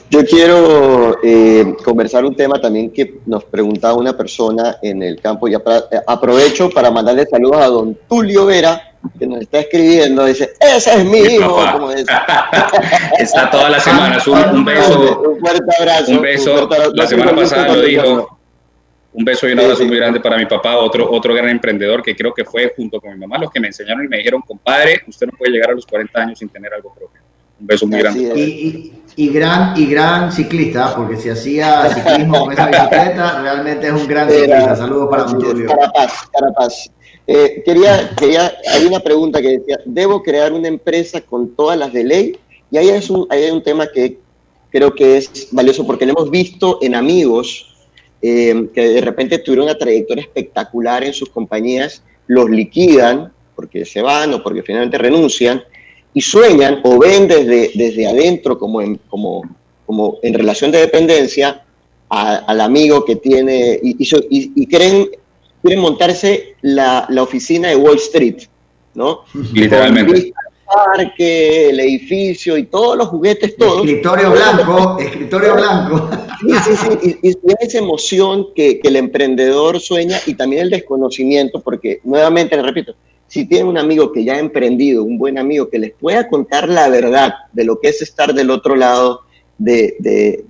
[0.09, 5.47] Yo quiero eh, conversar un tema también que nos preguntaba una persona en el campo.
[5.47, 5.59] Y eh,
[6.07, 10.25] aprovecho para mandarle saludos a don Tulio Vera, que nos está escribiendo.
[10.25, 11.59] Dice: Ese es mi, hijo.
[13.19, 14.17] está toda la semana.
[14.25, 15.21] Un, un beso.
[15.21, 16.11] Un fuerte abrazo.
[16.11, 16.69] Un beso.
[16.93, 18.36] La semana pasada lo dijo
[19.17, 22.15] un beso y un abrazo muy grande para mi papá, otro, otro gran emprendedor que
[22.15, 25.01] creo que fue junto con mi mamá los que me enseñaron y me dijeron, compadre,
[25.07, 27.19] usted no puede llegar a los 40 años sin tener algo propio.
[27.59, 28.91] Un beso muy grande.
[29.15, 34.07] Y, gran, y gran ciclista, porque si hacía ciclismo con esa bicicleta, realmente es un
[34.07, 34.75] gran ciclista.
[34.75, 35.67] Saludos para Antonio.
[35.67, 36.91] Para paz, para paz.
[37.25, 41.91] Eh, quería, quería, hay una pregunta que decía, ¿debo crear una empresa con todas las
[41.91, 42.39] de ley?
[42.69, 44.19] Y ahí, es un, ahí hay un tema que
[44.69, 47.76] creo que es valioso porque lo hemos visto en amigos
[48.21, 54.01] eh, que de repente tuvieron una trayectoria espectacular en sus compañías, los liquidan porque se
[54.01, 55.63] van o porque finalmente renuncian
[56.13, 59.43] y sueñan o ven desde, desde adentro como en, como,
[59.85, 61.63] como en relación de dependencia
[62.09, 65.09] al amigo que tiene y, y, quieren,
[65.61, 68.43] quieren montarse la, la, oficina de Wall Street,
[68.93, 69.25] ¿no?
[69.53, 70.31] Literalmente
[70.77, 73.85] parque, el edificio y todos los juguetes, todos.
[73.85, 76.09] Escritorio blanco, escritorio blanco.
[76.39, 81.99] Sí, sí, sí, y, esa emoción que, el emprendedor sueña y también el desconocimiento, porque
[82.03, 82.95] nuevamente, le repito,
[83.27, 86.69] si tienen un amigo que ya ha emprendido, un buen amigo que les pueda contar
[86.69, 89.21] la verdad de lo que es estar del otro lado
[89.57, 90.45] de,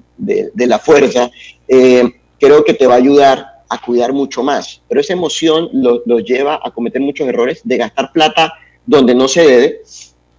[0.56, 1.32] la fuerza,
[1.67, 2.04] eh,
[2.40, 4.82] creo que te va a ayudar a cuidar mucho más.
[4.88, 8.54] Pero esa emoción los lleva a cometer muchos errores de gastar plata
[8.86, 9.82] donde no se debe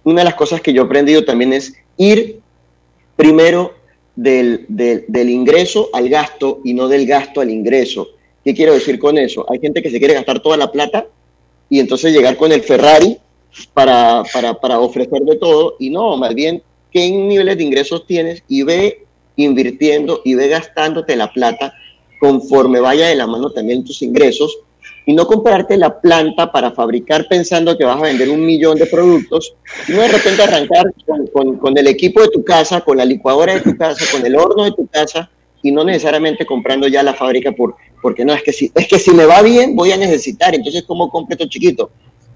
[0.09, 2.39] una de las cosas que yo he aprendido también es ir
[3.15, 3.75] primero
[4.15, 4.65] del,
[5.13, 8.07] ingreso al gasto y no del gasto al ingreso.
[8.43, 9.45] ¿Qué quiero decir con eso?
[9.49, 11.05] Hay gente que se quiere gastar toda la plata
[11.69, 13.17] y entonces llegar con el Ferrari
[13.73, 14.23] para,
[14.61, 19.05] para, ofrecer de todo y no, más bien qué niveles de ingresos tienes y ve
[19.35, 21.73] invirtiendo y ve gastándote la plata
[22.19, 24.57] conforme vaya de la mano también tus ingresos
[25.09, 28.85] y no comprarte la planta para fabricar pensando que vas a vender un millón de
[28.85, 29.55] productos,
[29.87, 30.85] sino de repente arrancar
[31.33, 34.35] con, con, el equipo de tu casa, con la licuadora de tu casa, con el
[34.35, 35.27] horno de tu casa
[35.63, 38.99] y no necesariamente comprando ya la fábrica por, porque no, es que, si, es que
[38.99, 41.89] si me va bien voy a necesitar, entonces ¿cómo compro esto chiquito?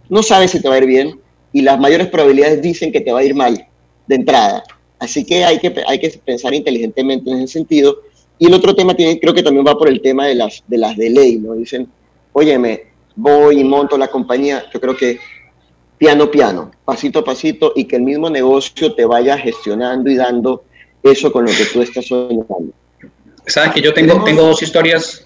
[0.09, 1.19] No sabes si te va a ir bien
[1.51, 3.67] y las mayores probabilidades dicen que te va a ir mal
[4.07, 4.63] de entrada.
[4.97, 7.99] Así que hay que, hay que pensar inteligentemente en ese sentido.
[8.39, 10.79] Y el otro tema tiene, creo que también va por el tema de las de,
[10.79, 11.53] las de ley, ¿no?
[11.53, 11.87] Dicen,
[12.33, 15.19] óyeme, voy y monto la compañía, yo creo que
[15.97, 20.65] piano piano, pasito a pasito, y que el mismo negocio te vaya gestionando y dando
[21.01, 22.73] eso con lo que tú estás soñando.
[23.45, 25.25] Sabes que yo tengo, tengo dos historias.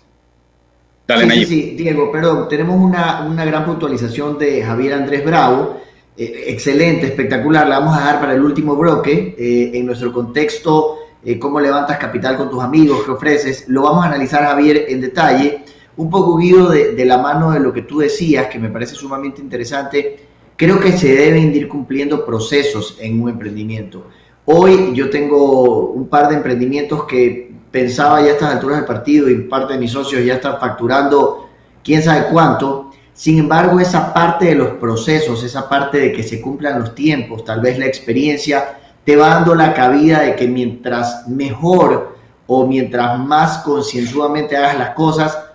[1.07, 5.81] Dale, sí, sí, Diego, perdón, tenemos una, una, gran puntualización de Javier Andrés Bravo.
[6.17, 7.65] Eh, excelente, espectacular.
[7.67, 9.35] La vamos a dejar para el último bloque.
[9.37, 13.69] Eh, en nuestro contexto, eh, cómo levantas capital con tus amigos, qué ofreces.
[13.69, 15.63] Lo vamos a analizar, Javier, en detalle
[15.97, 19.41] un poco guido de, la mano de lo que tú decías, que me parece sumamente
[19.41, 20.19] interesante,
[20.55, 24.05] creo que se deben ir cumpliendo procesos en un emprendimiento.
[24.45, 29.29] Hoy yo tengo un par de emprendimientos que pensaba ya a estas alturas del partido
[29.29, 31.49] y parte de mis socios ya están facturando
[31.83, 32.91] quién sabe cuánto.
[33.13, 37.43] Sin embargo, esa parte de los procesos, esa parte de que se cumplan los tiempos,
[37.43, 43.19] tal vez la experiencia, te va dando la cabida de que mientras mejor o mientras
[43.19, 45.46] más concienzudamente hagas las cosas,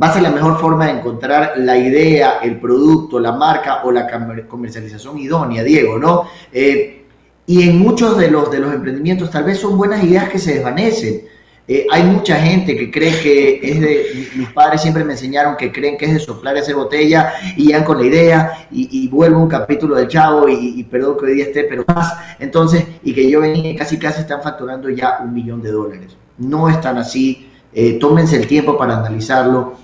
[0.00, 3.90] va a ser la mejor forma de encontrar la idea, el producto, la marca o
[3.90, 4.06] la
[4.48, 6.24] comercialización idónea, Diego, ¿no?
[6.52, 7.04] Eh,
[7.46, 10.54] y en muchos de los, de los emprendimientos tal vez son buenas ideas que se
[10.54, 11.22] desvanecen.
[11.66, 15.70] Eh, hay mucha gente que cree que es de, mis padres siempre me enseñaron que
[15.70, 19.40] creen que es de soplar esa botella y ya con la idea y, y vuelvo
[19.40, 23.28] un capítulo del chavo y, perdón que hoy día esté, pero más, entonces, y que
[23.28, 26.16] yo venía casi casi están facturando ya un millón de dólares.
[26.38, 29.74] No es tan así, eh, tómense el tiempo para analizarlo,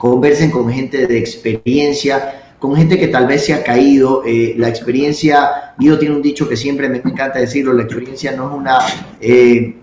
[0.00, 4.22] conversen con gente de experiencia, con gente que tal vez se ha caído.
[4.24, 8.48] Eh, la experiencia, Guido tiene un dicho que siempre me encanta decirlo, la experiencia no
[8.48, 8.78] es una,
[9.20, 9.76] eh,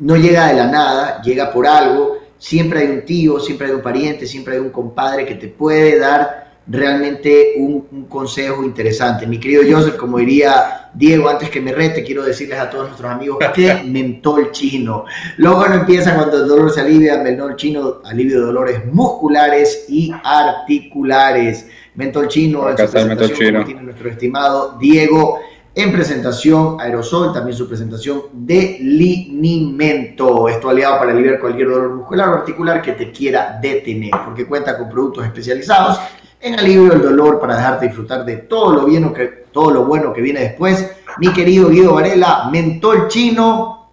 [0.00, 2.16] no llega de la nada, llega por algo.
[2.36, 6.00] Siempre hay un tío, siempre hay un pariente, siempre hay un compadre que te puede
[6.00, 9.26] dar realmente un, consejo interesante.
[9.26, 13.10] Mi querido Joseph, como diría Diego, antes que me rete, quiero decirles a todos nuestros
[13.10, 15.04] amigos que mentol chino.
[15.36, 20.12] Luego no empieza cuando el dolor se alivia, mentol chino, alivio de dolores musculares y
[20.22, 21.66] articulares.
[21.94, 25.40] Mentol chino, en su presentación, tiene nuestro estimado Diego,
[25.74, 30.48] en presentación aerosol, también su presentación de linimento.
[30.48, 34.76] Esto aliado para aliviar cualquier dolor muscular o articular que te quiera detener, porque cuenta
[34.76, 35.98] con productos especializados
[36.40, 40.12] en alivio del dolor para dejarte disfrutar de todo lo, bien que, todo lo bueno
[40.12, 40.90] que viene después.
[41.18, 43.90] Mi querido Guido Varela, mentor chino.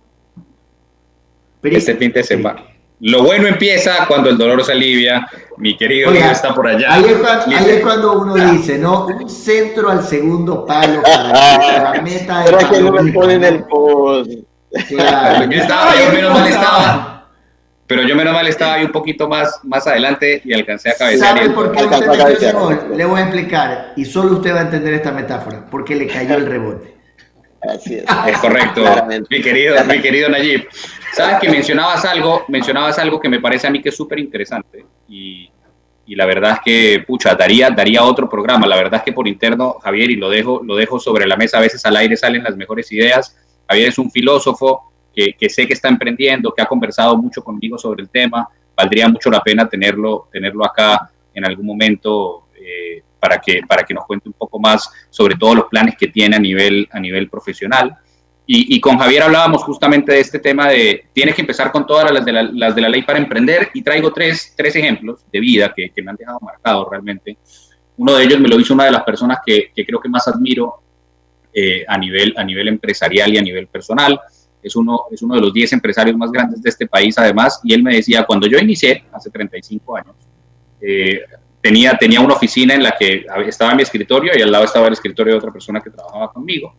[1.64, 2.64] este fin de semana.
[3.02, 5.28] Lo bueno empieza cuando el dolor se alivia.
[5.58, 6.94] Mi querido Guido está por allá.
[6.94, 9.08] Ahí es, cuando, uno dice, ¿no?
[9.08, 12.44] Un centro al segundo palo para la meta.
[12.46, 14.32] Pero es que no me ponen el post.
[14.88, 15.50] Claro.
[15.50, 17.15] Yo estaba, yo menos mal estaba
[17.88, 21.38] pero yo menos mal estaba ahí un poquito más, más adelante y alcancé a cabecear.
[21.38, 22.94] ¿Sabe por qué usted metió ese gol?
[22.96, 26.36] Le voy a explicar y solo usted va a entender esta metáfora, porque le cayó
[26.36, 26.96] el rebote.
[27.62, 28.06] Así es.
[28.28, 28.84] Es correcto,
[29.30, 30.68] mi querido, mi querido Nayib.
[31.14, 34.86] Sabes que mencionabas algo, mencionabas algo que me parece a mí que es súper interesante
[35.08, 35.50] y,
[36.06, 38.68] y, la verdad es que, pucha, daría, daría otro programa.
[38.68, 41.60] La verdad es que por interno, Javier, y lo dejo, lo dejo sobre la mesa,
[41.60, 43.38] a veces al aire salen las mejores ideas.
[43.68, 48.04] Javier es un filósofo, que, sé que está emprendiendo, que ha conversado mucho conmigo sobre
[48.04, 48.48] el tema.
[48.76, 53.94] Valdría mucho la pena tenerlo, tenerlo acá en algún momento eh, para, que, para que
[53.94, 57.30] nos cuente un poco más sobre todos los planes que tiene a nivel, a nivel
[57.30, 57.96] profesional.
[58.48, 62.24] Y, con Javier hablábamos justamente de este tema de tienes que empezar con todas las
[62.24, 65.74] de la, las de la ley para emprender y traigo tres, tres ejemplos de vida
[65.76, 67.38] que, que, me han dejado marcado realmente.
[67.98, 70.28] Uno de ellos me lo hizo una de las personas que, que creo que más
[70.28, 70.76] admiro
[71.52, 74.20] eh, a, nivel, a nivel empresarial y a nivel personal
[74.66, 77.72] es uno, es uno de los 10 empresarios más grandes de este país además, y
[77.74, 80.16] él me decía, cuando yo inicié, hace 35 años,
[80.82, 81.22] eh,
[81.62, 84.94] tenía, tenía una oficina en la que estaba mi escritorio y al lado estaba el
[84.94, 86.74] escritorio de otra persona que trabajaba conmigo,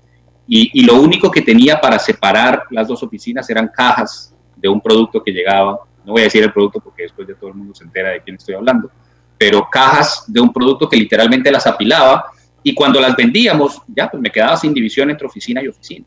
[0.48, 5.22] y, lo único que tenía para separar las dos oficinas eran cajas de un producto
[5.22, 7.84] que llegaba, no voy a decir el producto porque después ya todo el mundo se
[7.84, 8.90] entera de quién estoy hablando,
[9.38, 12.26] pero cajas de un producto que literalmente las apilaba
[12.62, 16.06] y cuando las vendíamos, ya pues me quedaba sin división entre oficina y oficina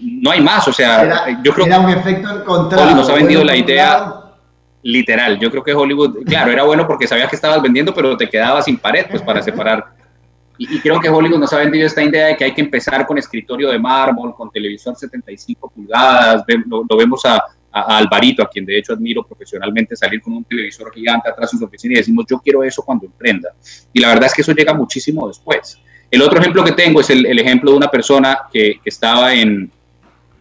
[0.00, 2.84] no hay más, o sea, yo creo era un efecto encontrado.
[2.84, 4.14] Hollywood nos ha vendido la idea
[4.82, 5.38] literal.
[5.38, 8.66] Yo creo que Hollywood, claro, era bueno porque sabías que estabas vendiendo, pero te quedabas
[8.66, 9.86] sin pared, pues para separar.
[10.56, 13.18] Y, creo que Hollywood nos ha vendido esta idea de que hay que empezar con
[13.18, 17.42] escritorio de mármol, con televisión 75 pulgadas, lo, vemos a,
[17.72, 21.58] a, Alvarito, a quien de hecho admiro profesionalmente, salir con un televisor gigante atrás en
[21.58, 23.50] su oficina y decimos, yo quiero eso cuando emprenda.
[23.92, 25.76] Y la verdad es que eso llega muchísimo después.
[26.14, 29.68] El otro ejemplo que tengo es el, ejemplo de una persona que, estaba en,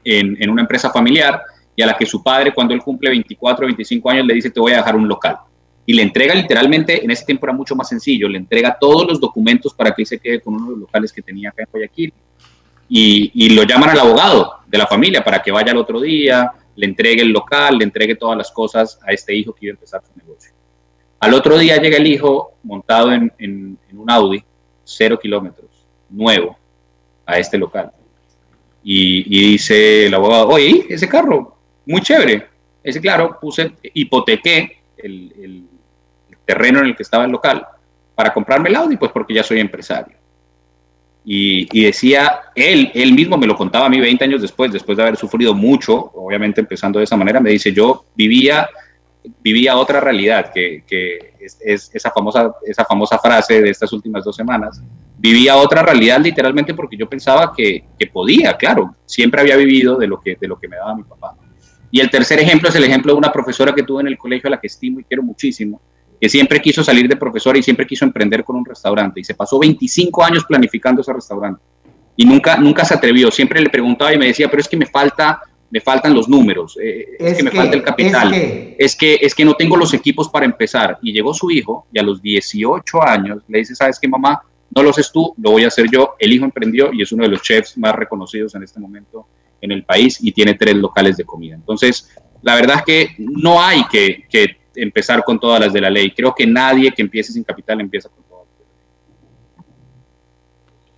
[0.04, 1.41] en, en, una empresa familiar
[1.76, 4.49] y a la que su padre, cuando él cumple 24 o 25 años, le dice,
[4.49, 5.38] te voy a dejar un local.
[5.86, 9.20] Y le entrega literalmente, en ese tiempo era mucho más sencillo, le entrega todos los
[9.20, 11.70] documentos para que él se quede con uno de los locales que tenía acá en
[11.72, 12.14] Guayaquil.
[12.88, 16.51] Y, y lo llaman al abogado de la familia para que vaya al otro día,
[16.76, 19.76] le entregue el local, le entregue todas las cosas a este hijo que iba a
[19.76, 20.51] empezar su negocio.
[21.20, 24.43] Al otro día llega el hijo montado en, en, un Audi,
[24.84, 25.70] cero kilómetros,
[26.10, 26.58] nuevo,
[27.26, 27.91] a este local.
[28.84, 31.56] Y, y, dice el abogado, oye, ese carro,
[31.86, 32.48] muy chévere.
[32.84, 35.64] Ese, claro, puse, hipotequé el, el,
[36.46, 37.66] terreno en el que estaba el local
[38.16, 40.18] para comprarme el Audi, pues porque ya soy empresario.
[41.26, 45.04] Y, decía, él, él mismo me lo contaba a mí 20 años después, después de
[45.04, 48.70] haber sufrido mucho, obviamente empezando de esa manera, me dice, yo vivía,
[49.42, 54.36] vivía otra realidad, que, que es, esa, famosa, esa famosa frase de estas últimas dos
[54.36, 54.82] semanas,
[55.24, 60.06] vivía otra realidad literalmente porque yo pensaba que, que, podía, claro, siempre había vivido de
[60.06, 61.34] lo, que, de lo que me daba mi papá.
[61.90, 64.50] Y el tercer ejemplo es el ejemplo de una profesora que tuve en el colegio
[64.50, 65.80] a la que estimo y quiero muchísimo,
[66.20, 69.34] que siempre quiso salir de profesora y siempre quiso emprender con un restaurante y se
[69.34, 71.62] pasó 25 años planificando ese restaurante
[72.18, 73.32] y nunca, nunca se atrevió.
[73.32, 76.78] Siempre le preguntaba y me decía, pero es que me falta, me faltan los números,
[76.84, 79.20] eh, es, que me falta el capital, es que...
[79.22, 81.00] es que, no tengo los equipos para empezar.
[81.02, 84.42] Y llegó su hijo y a los 18 años le dice, ¿sabes qué, mamá?
[84.76, 86.16] No lo haces tú, lo voy a hacer yo.
[86.20, 89.28] El hijo emprendió y es uno de los chefs más reconocidos en este momento
[89.62, 91.56] en el país y tiene tres locales de comida.
[91.56, 92.10] Entonces,
[92.42, 96.12] la verdad es que no hay que, que empezar con todas las de la ley.
[96.12, 98.48] Creo que nadie que empiece sin capital empieza con todas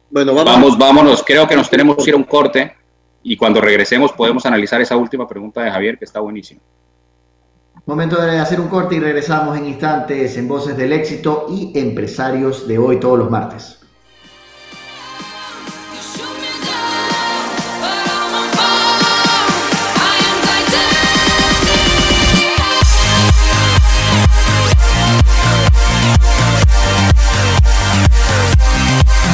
[0.09, 0.53] Bueno, vamos.
[0.53, 1.23] vamos, vámonos.
[1.23, 2.73] Creo que nos tenemos que ir a un corte
[3.21, 6.61] y cuando regresemos podemos analizar esa última pregunta de Javier que está buenísima.
[7.87, 12.67] Momento de hacer un corte y regresamos en instantes en Voces del Éxito y Empresarios
[12.67, 13.77] de hoy todos los martes.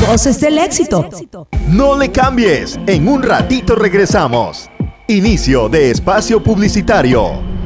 [0.06, 1.08] Voces del éxito.
[1.70, 2.78] No le cambies.
[2.86, 4.70] En un ratito regresamos.
[5.08, 7.61] Inicio de espacio publicitario.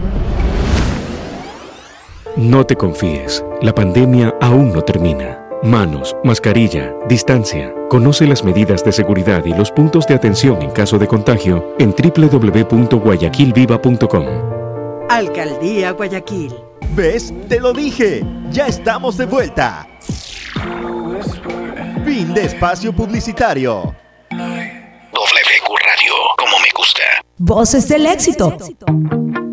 [2.38, 3.44] No te confíes.
[3.62, 5.40] La pandemia aún no termina.
[5.64, 7.74] Manos, mascarilla, distancia.
[7.90, 11.92] Conoce las medidas de seguridad y los puntos de atención en caso de contagio en
[11.92, 14.26] www.guayaquilviva.com.
[15.10, 16.54] Alcaldía Guayaquil.
[16.94, 17.34] ¿Ves?
[17.48, 18.22] Te lo dije.
[18.52, 19.88] Ya estamos de vuelta.
[22.04, 23.96] Fin de espacio publicitario.
[24.30, 27.02] WQ Radio, como me gusta.
[27.38, 28.58] Voces del éxito.
[28.58, 29.45] volvemos,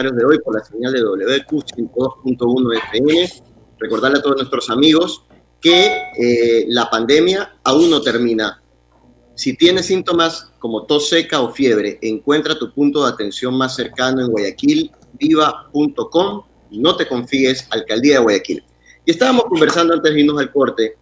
[0.00, 1.52] en Empresarios de hoy por la señal de WQ
[1.94, 3.30] 2.1 FM.
[3.78, 5.24] Recordarle a todos nuestros amigos
[5.60, 8.62] que eh, la pandemia aún no termina.
[9.34, 14.22] Si tienes síntomas como tos seca o fiebre, encuentra tu punto de atención más cercano
[14.22, 16.42] en Guayaquil, viva.com.
[16.72, 18.64] No te confíes, Alcaldía de Guayaquil.
[19.04, 20.96] Y estábamos conversando antes de irnos al corte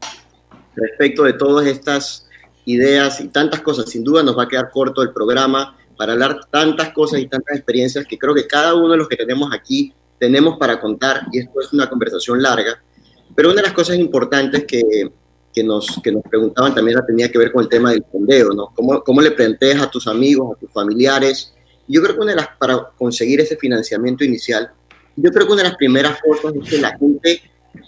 [0.75, 2.29] respecto de todas estas
[2.65, 3.91] ideas y tantas cosas.
[3.91, 7.57] Sin duda nos va a quedar corto el programa para hablar tantas cosas y tantas
[7.57, 11.41] experiencias que creo que cada uno de los que tenemos aquí tenemos para contar y
[11.41, 12.81] esto es una conversación larga.
[13.35, 14.83] Pero una de las cosas importantes que,
[15.53, 18.51] que, nos, que nos preguntaban también la tenía que ver con el tema del fondeo,
[18.51, 18.69] ¿no?
[18.75, 21.53] ¿Cómo, cómo le planteas a tus amigos, a tus familiares?
[21.89, 24.71] Yo creo que una de las, para conseguir ese financiamiento inicial,
[25.17, 27.43] yo creo que una de las primeras cosas es que la gente,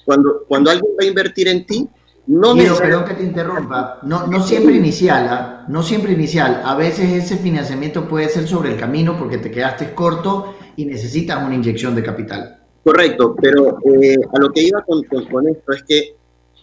[0.04, 1.88] cuando, cuando alguien va a invertir en ti,
[2.32, 5.64] No Guido, perdón que te interrumpa, no, no siempre inicial, ¿ah?
[5.68, 9.94] no siempre inicial, a veces ese financiamiento puede ser sobre el camino porque te quedaste
[9.94, 12.60] corto y necesitas una inyección de capital.
[12.84, 16.14] Correcto, pero eh, a lo que iba con, con- con esto es que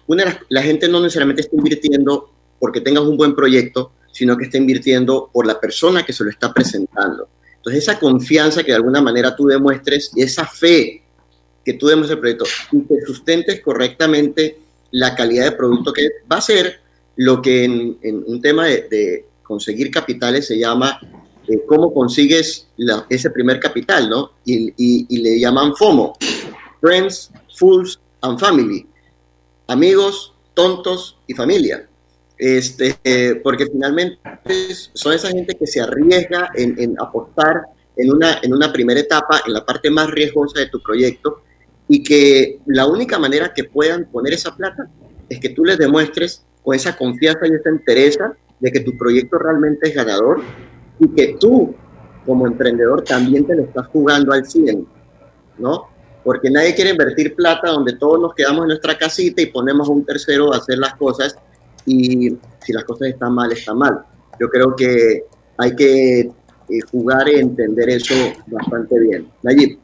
[0.07, 4.57] una, la gente no necesariamente está invirtiendo porque tengas un buen proyecto, sino que está
[4.57, 7.27] invirtiendo por la persona que se lo está presentando.
[7.57, 11.03] Entonces, esa confianza que de alguna manera tú demuestres y esa fe
[11.65, 14.59] que tú demuestres el proyecto y que sustentes correctamente
[14.91, 16.79] la calidad de producto que va a ser
[17.15, 20.99] lo que en, un tema de, conseguir capitales se llama
[21.47, 24.31] eh, cómo consigues la- ese primer capital, ¿no?
[24.43, 26.17] Y, le llaman FOMO,
[26.81, 28.85] Friends, Fools and Family,
[29.67, 31.87] amigos, tontos y familia.
[32.37, 34.19] Este, porque finalmente
[34.93, 37.63] son esa gente que se arriesga en, en apostar
[37.97, 41.41] en una, en una primera etapa, en la parte más riesgosa de tu proyecto,
[41.87, 44.89] y que la única manera que puedan poner esa plata
[45.29, 49.37] es que tú les demuestres con esa confianza y esa entereza de que tu proyecto
[49.37, 50.41] realmente es ganador
[50.99, 51.75] y que tú,
[52.25, 54.85] como emprendedor, también te lo estás jugando al 100,
[55.59, 55.87] ¿no?
[56.23, 59.91] Porque nadie quiere invertir plata donde todos nos quedamos en nuestra casita y ponemos a
[59.91, 61.37] un tercero a hacer las cosas
[61.85, 64.03] y si las cosas están mal, está mal.
[64.39, 65.23] Yo creo que
[65.57, 66.31] hay que eh,
[66.91, 68.13] jugar y entender eso
[68.47, 69.29] bastante bien.
[69.41, 69.79] Nayib.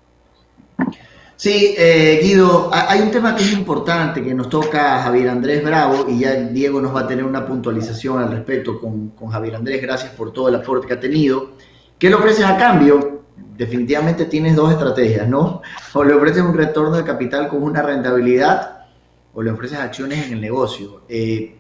[1.44, 5.28] Sí, eh, Guido, ha- hay un tema que es importante que nos toca a Javier
[5.28, 9.28] Andrés Bravo y ya Diego nos va a tener una puntualización al respecto con, con
[9.28, 9.82] Javier Andrés.
[9.82, 11.52] Gracias por todo el aporte que ha tenido.
[12.00, 13.24] ¿Qué le ofreces a cambio?
[13.58, 15.62] Definitivamente tienes dos estrategias, ¿no?
[15.96, 18.86] O le ofreces un retorno de capital con una rentabilidad
[19.34, 21.02] o le ofreces acciones en el negocio.
[21.10, 21.58] Eh,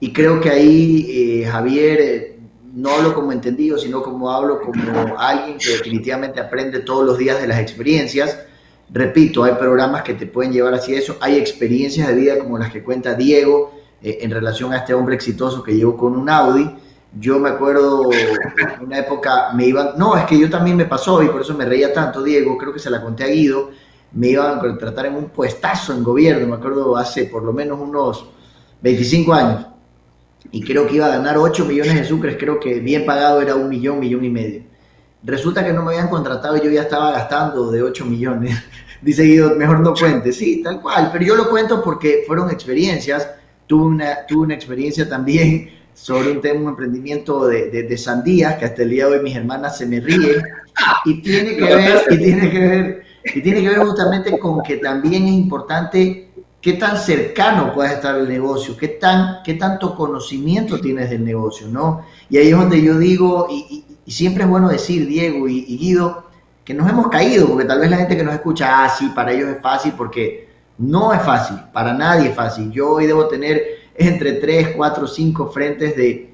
[0.00, 2.38] y creo que ahí, eh, Javier, eh,
[2.72, 7.38] no hablo como entendido, sino como hablo como alguien que definitivamente aprende todos los días
[7.38, 8.38] de las experiencias.
[8.88, 12.70] Repito, hay programas que te pueden llevar hacia eso, hay experiencias de vida como las
[12.70, 16.70] que cuenta Diego eh, en relación a este hombre exitoso que llegó con un Audi.
[17.18, 21.22] Yo me acuerdo en una época me iban, no, es que yo también me pasó
[21.22, 23.70] y por eso me reía tanto, Diego, creo que se la conté a Guido,
[24.12, 27.80] me iban a contratar en un puestazo en gobierno, me acuerdo hace por lo menos
[27.80, 28.26] unos
[28.82, 29.66] 25 años
[30.52, 33.54] y creo que iba a ganar 8 millones de sucres, creo que bien pagado era
[33.54, 34.62] un millón, millón y medio.
[35.26, 38.56] Resulta que no me habían contratado y yo ya estaba gastando de 8 millones.
[39.02, 40.32] Dice Guido, mejor no cuente.
[40.32, 43.28] Sí, tal cual, pero yo lo cuento porque fueron experiencias.
[43.66, 48.56] Tuve una, tuve una experiencia también sobre un tema, un emprendimiento de, de, de sandías,
[48.56, 50.42] que hasta el día de hoy mis hermanas se me ríen.
[51.04, 53.02] Y tiene que ver, y tiene que ver,
[53.34, 58.14] y tiene que ver justamente con que también es importante qué tan cercano puedes estar
[58.14, 62.04] al negocio, qué, tan, qué tanto conocimiento tienes del negocio, ¿no?
[62.28, 65.64] Y ahí es donde yo digo, y, y- y siempre es bueno decir, Diego y,
[65.68, 66.24] y Guido,
[66.64, 69.32] que nos hemos caído, porque tal vez la gente que nos escucha, ah, sí, para
[69.32, 70.48] ellos es fácil, porque
[70.78, 72.70] no es fácil, para nadie es fácil.
[72.72, 73.62] Yo hoy debo tener
[73.94, 76.30] entre 3, 4, 5 frentes de,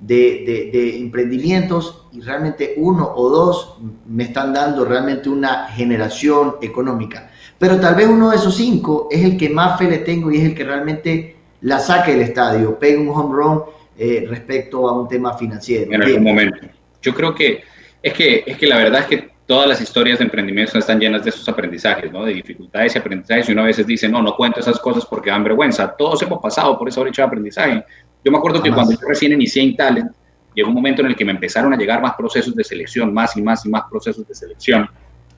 [0.00, 0.16] de,
[0.46, 7.30] de- de emprendimientos y realmente uno o dos me están dando realmente una generación económica.
[7.58, 10.36] Pero tal vez uno de esos cinco es el que más fe le tengo y
[10.38, 13.62] es el que realmente la saque del estadio, pegue un home run
[13.98, 15.90] eh, respecto a un tema financiero.
[15.94, 16.58] en algún momento.
[17.02, 17.62] Yo creo que
[18.02, 21.22] es, que es que la verdad es que todas las historias de emprendimiento están llenas
[21.22, 22.24] de esos aprendizajes, ¿no?
[22.24, 25.30] de dificultades y aprendizajes, y uno a veces dice, no, no cuento esas cosas porque
[25.30, 25.94] dan vergüenza.
[25.96, 27.84] Todos hemos pasado por esa brecha de aprendizaje.
[28.24, 30.10] Yo me acuerdo que cuando yo recién inicié en Talent,
[30.52, 33.36] llegó un momento en el que me empezaron a llegar más procesos de selección, más
[33.36, 34.88] y más y más procesos de selección.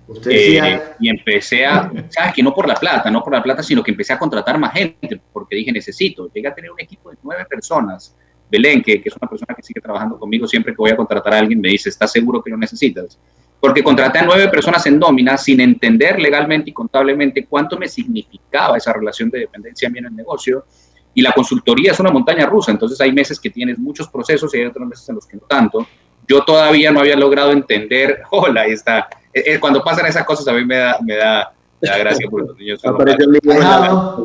[0.07, 3.43] Usted Eh, decía, y empecé a, sabes que no por la plata, no por la
[3.43, 6.81] plata, sino que empecé a contratar más gente, porque dije, necesito, llegué a tener un
[6.81, 8.17] equipo de nueve personas.
[8.51, 11.35] Belén, que, que es una persona que sigue trabajando conmigo, siempre que voy a contratar
[11.35, 13.19] a alguien me dice, ¿estás seguro que lo necesitas?
[13.61, 18.77] Porque contraté a nueve personas en nómina sin entender legalmente y contablemente cuánto me significaba
[18.77, 20.65] esa relación de dependencia a mí en el negocio.
[21.13, 24.59] Y la consultoría es una montaña rusa, entonces hay meses que tienes muchos procesos y
[24.59, 25.87] hay otros meses en los que no tanto.
[26.29, 29.09] Yo todavía no había logrado entender, hola, ahí está.
[29.33, 32.29] Eh, eh, cuando pasan esas cosas a mí me da, me da, me da gracia
[32.31, 34.21] porque los niños Aparece el genuinos.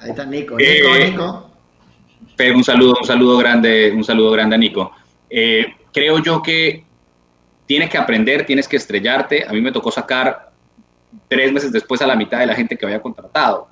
[0.00, 1.51] ahí está Nico, Nico, Eh, Nico.
[2.54, 4.92] Un saludo, un saludo grande, un saludo grande a Nico.
[5.28, 6.84] Eh, creo yo que
[7.66, 9.44] tienes que aprender, tienes que estrellarte.
[9.46, 10.50] A mí me tocó sacar
[11.28, 13.68] tres meses después a la mitad de la gente que había contratado.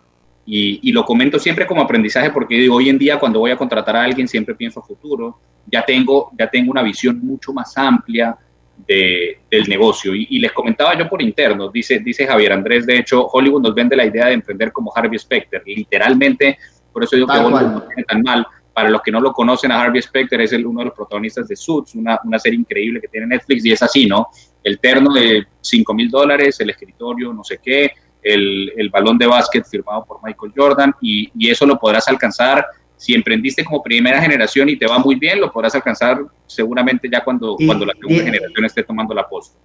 [0.47, 4.03] Y, lo comento siempre como aprendizaje porque hoy en día cuando voy a contratar a
[4.03, 5.39] alguien siempre pienso futuro.
[5.67, 8.37] Ya tengo, ya tengo una visión mucho más amplia
[8.87, 10.15] de- del negocio.
[10.15, 13.75] Y, y les comentaba yo por interno, dice, dice Javier Andrés, de hecho, Hollywood nos
[13.75, 15.63] vende la idea de emprender como Harvey Specter.
[15.65, 16.59] Literalmente,
[16.93, 17.75] por eso digo que Tal Hollywood cual.
[17.75, 18.47] no tiene tan mal.
[18.73, 21.49] Para los que no lo conocen, a Harvey Specter es el, uno de los protagonistas
[21.49, 24.29] de Suits, una, una serie increíble que tiene Netflix y es así, ¿no?
[24.63, 27.91] El terno de 5 mil dólares, el escritorio, no sé qué,
[28.23, 32.65] el, el balón de básquet firmado por Michael Jordan y, y eso lo podrás alcanzar
[32.97, 37.25] si emprendiste como primera generación y te va muy bien, lo podrás alcanzar seguramente ya
[37.25, 39.59] cuando, Y- cuando la segunda y- generación esté tomando la posta.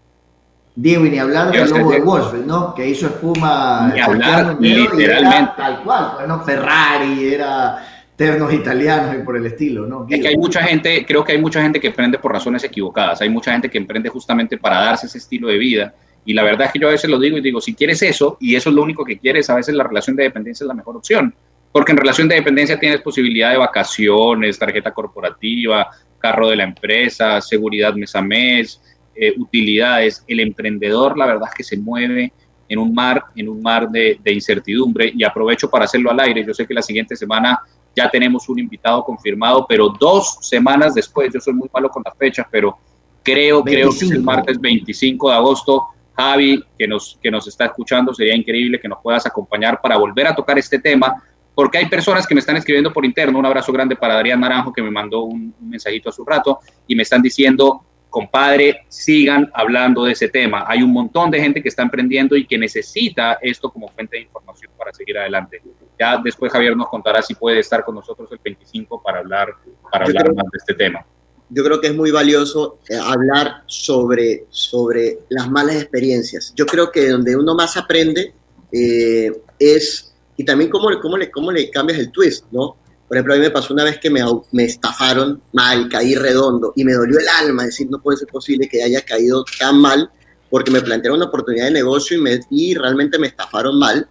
[0.76, 2.02] Diego, y ni hablar del lobo de.
[2.02, 2.76] Wall Street, ¿no?
[2.76, 3.92] Que hizo espuma.
[3.94, 5.52] Ni hablar, era literalmente.
[5.56, 7.78] Tal cual, bueno, Ferrari, era
[8.16, 10.06] ternos italianos y por el estilo, ¿no?
[10.10, 13.22] Es que hay mucha gente, creo que hay mucha gente que emprende por razones equivocadas.
[13.22, 15.94] Hay mucha gente que emprende justamente para darse ese estilo de vida.
[16.26, 18.38] Y la verdad es que yo a veces lo digo y digo, si quieres eso
[18.40, 20.74] y eso es lo único que quieres, a veces la relación de dependencia es la
[20.74, 21.34] mejor opción.
[21.72, 27.42] Porque en relación de dependencia tienes posibilidad de vacaciones, tarjeta corporativa, carro de la empresa,
[27.42, 28.82] seguridad mes a mes,
[29.16, 30.24] eh, utilidades.
[30.28, 32.34] El emprendedor, la verdad es que se mueve
[32.68, 36.44] en un mar, en un mar de, de incertidumbre y aprovecho para hacerlo al aire.
[36.46, 37.60] Yo sé que la siguiente semana
[37.96, 42.16] ya tenemos un invitado confirmado, pero dos semanas después, yo soy muy malo con las
[42.18, 42.78] fechas, pero
[43.24, 44.24] creo, creo que es el 25.
[44.24, 45.84] martes 25 de agosto.
[46.14, 50.28] Javi, que nos, que nos está escuchando, sería increíble que nos puedas acompañar para volver
[50.28, 51.22] a tocar este tema,
[51.54, 53.38] porque hay personas que me están escribiendo por interno.
[53.38, 56.60] Un abrazo grande para Adrián Naranjo, que me mandó un, un mensajito hace un rato,
[56.88, 57.84] y me están diciendo,
[58.20, 60.64] compadre, sigan hablando de ese tema.
[60.70, 64.24] Hay un montón de gente que está emprendiendo y que necesita esto como fuente de
[64.24, 65.62] información para seguir adelante.
[66.00, 69.50] Ya después Javier nos contará si puede estar con nosotros el 25 para hablar,
[69.92, 71.06] para Yo hablar creo- más de este tema.
[71.50, 76.54] yo creo que es muy valioso eh, hablar sobre, sobre las malas experiencias.
[76.56, 78.34] Yo creo que donde uno más aprende
[78.72, 82.78] eh, es, y también cómo, le- cómo, le, cómo le cambias el twist, ¿no?
[83.16, 86.84] Por ejemplo, a mí me pasó una vez que me, estafaron mal, caí redondo y
[86.84, 90.12] me dolió el alma decir, no puede ser posible que haya caído tan mal
[90.50, 94.10] porque me plantearon una oportunidad de negocio y, me, y realmente me estafaron mal.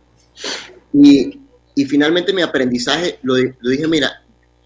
[0.95, 1.39] Y,
[1.87, 4.23] finalmente mi aprendizaje, lo, lo dije, mira,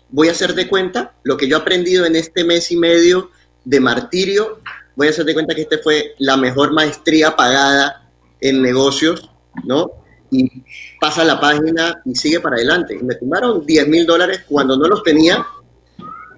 [0.09, 3.32] voy a hacer de cuenta lo que yo he aprendido en este mes y medio
[3.64, 4.61] de martirio,
[4.95, 8.09] voy a hacer de cuenta que este fue la mejor maestría pagada
[8.41, 9.32] en negocios,
[9.64, 9.91] ¿no?
[10.31, 10.62] Y
[11.01, 12.99] pasa la página y sigue para adelante.
[13.03, 15.47] Me tumbaron 10 mil dólares cuando no los tenía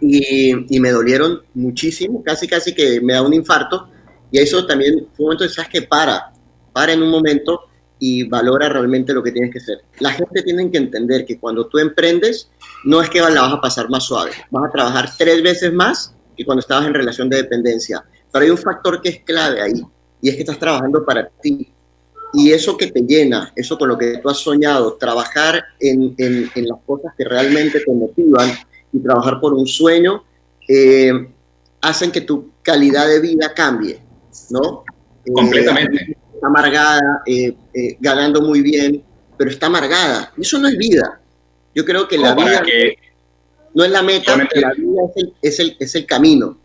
[0.00, 3.88] y, y me dolieron muchísimo, casi casi que me da un infarto.
[4.30, 6.32] Y eso también fue un momento de, ¿sabes que Para,
[6.72, 7.70] para en un momento
[8.00, 9.82] y valora realmente lo que tienes que hacer.
[10.00, 12.50] La gente tiene que entender que cuando tú emprendes,
[12.84, 16.14] no es que la vas a pasar más suave, vas a trabajar tres veces más
[16.36, 18.02] que cuando estabas en relación de dependencia.
[18.32, 19.82] Pero hay un factor que es clave ahí,
[20.22, 21.70] y es que estás trabajando para ti.
[22.32, 26.50] Y eso que te llena, eso con lo que tú has soñado, trabajar en, en,
[26.54, 28.50] en las cosas que realmente te motivan
[28.92, 30.22] y trabajar por un sueño,
[30.68, 31.12] eh,
[31.80, 34.00] hacen que tu calidad de vida cambie,
[34.50, 34.84] ¿no?
[35.24, 36.16] Eh, Completamente.
[36.34, 39.02] está amargada, eh, eh, ganando muy bien,
[39.36, 40.32] pero está amargada.
[40.38, 41.20] Eso no es vida.
[41.74, 42.96] Yo creo que la vida que-
[43.74, 46.58] no es la meta, la vida es el, es el, es el camino.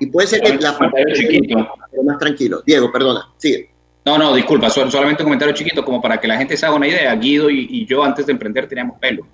[0.00, 2.62] Y puede ser que la pero más tranquilo.
[2.66, 3.70] Diego, perdona, sigue.
[4.06, 6.76] No, no, disculpa, sol- solamente un comentario chiquito como para que la gente se haga
[6.76, 7.12] una idea.
[7.16, 9.26] Guido y, y yo antes de emprender teníamos pelo.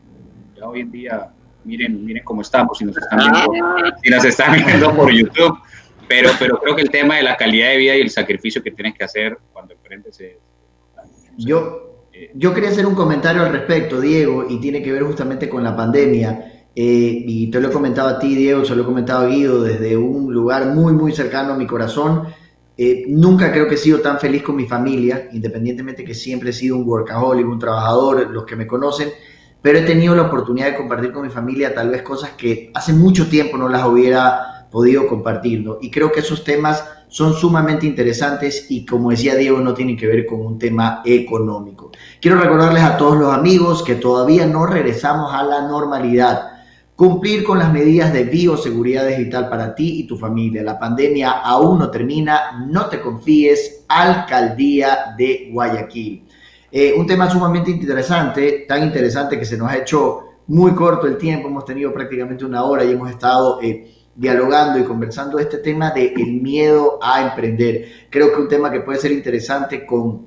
[0.57, 1.29] Ya hoy en día,
[1.65, 5.59] miren, miren cómo estamos, si nos están viendo, si nos están viendo por YouTube.
[6.09, 8.71] Pero, pero creo que el tema de la calidad de vida y el sacrificio que
[8.71, 10.37] tienes que hacer cuando emprendes es...
[11.37, 15.63] Yo, yo quería hacer un comentario al respecto, Diego, y tiene que ver justamente con
[15.63, 16.65] la pandemia.
[16.75, 19.63] Eh, y te lo he comentado a ti, Diego, se lo he comentado a Guido
[19.63, 22.25] desde un lugar muy, muy cercano a mi corazón.
[22.77, 26.53] Eh, nunca creo que he sido tan feliz con mi familia, independientemente que siempre he
[26.53, 29.11] sido un workaholic, un trabajador, los que me conocen,
[29.61, 32.93] pero he tenido la oportunidad de compartir con mi familia tal vez cosas que hace
[32.93, 35.77] mucho tiempo no las hubiera podido compartir, ¿no?
[35.81, 40.07] Y creo que esos temas son sumamente interesantes y como decía Diego, no tienen que
[40.07, 41.91] ver con un tema económico.
[42.21, 46.52] Quiero recordarles a todos los amigos que todavía no regresamos a la normalidad.
[47.03, 50.63] Cumplir con las medidas de bioseguridad digital para ti y tu familia.
[50.63, 52.65] La pandemia aún no termina.
[52.69, 53.85] No te confíes.
[53.89, 56.23] Alcaldía de Guayaquil.
[56.71, 61.17] Eh, un tema sumamente interesante, tan interesante que se nos ha hecho muy corto el
[61.17, 61.49] tiempo.
[61.49, 63.85] Hemos tenido prácticamente una hora y hemos estado eh,
[64.15, 67.85] dialogando y conversando este tema de el miedo a emprender.
[68.11, 70.27] Creo que un tema que puede ser interesante con,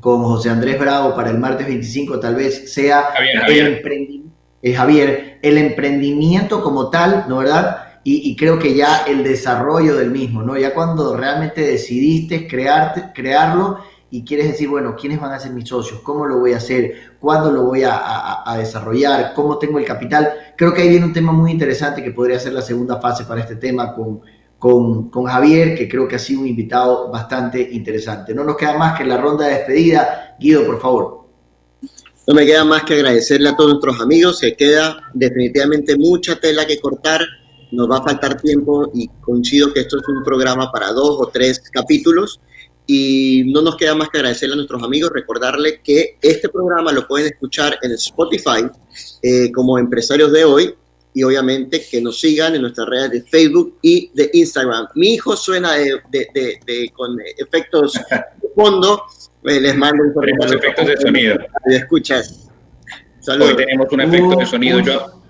[0.00, 4.23] con José Andrés Bravo para el martes 25 tal vez sea Javier, el emprendimiento
[4.64, 8.00] eh, Javier, el emprendimiento como tal, ¿no verdad?
[8.02, 10.58] Y, creo que ya el desarrollo del mismo, ¿no?
[10.58, 13.78] Ya cuando realmente decidiste crearte, crearlo
[14.10, 16.00] y quieres decir, bueno, ¿quiénes van a ser mis socios?
[16.00, 17.16] ¿Cómo lo voy a hacer?
[17.18, 19.32] ¿Cuándo lo voy a, a, a desarrollar?
[19.34, 20.32] ¿Cómo tengo el capital?
[20.56, 23.40] Creo que ahí viene un tema muy interesante que podría ser la segunda fase para
[23.40, 24.20] este tema con,
[24.58, 28.34] con, con Javier, que creo que ha sido un invitado bastante interesante.
[28.34, 30.36] No nos queda más que la ronda de despedida.
[30.38, 31.23] Guido, por favor.
[32.26, 34.38] No me queda más que agradecerle a todos nuestros amigos.
[34.38, 37.20] Se queda definitivamente mucha tela que cortar.
[37.70, 41.28] Nos va a faltar tiempo y coincido que esto es un programa para dos o
[41.28, 42.40] tres capítulos.
[42.86, 47.06] Y no nos queda más que agradecerle a nuestros amigos, recordarle que este programa lo
[47.06, 48.66] pueden escuchar en Spotify
[49.22, 50.74] eh, como empresarios de hoy
[51.14, 54.88] y obviamente que nos sigan en nuestras redes de Facebook y de Instagram.
[54.96, 59.04] Mi hijo suena de, de, con efectos de fondo,
[59.44, 61.36] les mando un Tenemos efectos de sonido.
[61.66, 62.50] Escuchas.
[63.20, 63.50] Saludos.
[63.50, 64.80] Hoy tenemos un efecto de sonido.
[64.80, 65.24] Yo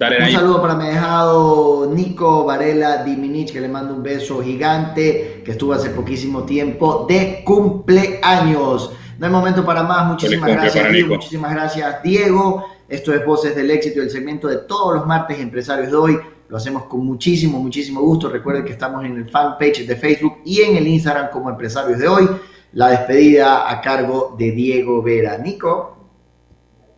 [0.00, 5.52] un saludo para mi dejado Nico Varela Diminich, que le mando un beso gigante, que
[5.52, 8.92] estuvo hace poquísimo tiempo de cumpleaños.
[9.18, 10.06] No hay momento para más.
[10.06, 11.14] Muchísimas gracias, Diego.
[11.14, 12.66] Muchísimas gracias, Diego.
[12.88, 16.18] Esto es Voces del Éxito, el segmento de todos los martes empresarios de hoy.
[16.48, 18.28] Lo hacemos con muchísimo, muchísimo gusto.
[18.28, 22.08] Recuerden que estamos en el fanpage de Facebook y en el Instagram como Empresarios de
[22.08, 22.28] hoy.
[22.74, 25.38] La despedida a cargo de Diego Vera.
[25.38, 25.96] Nico.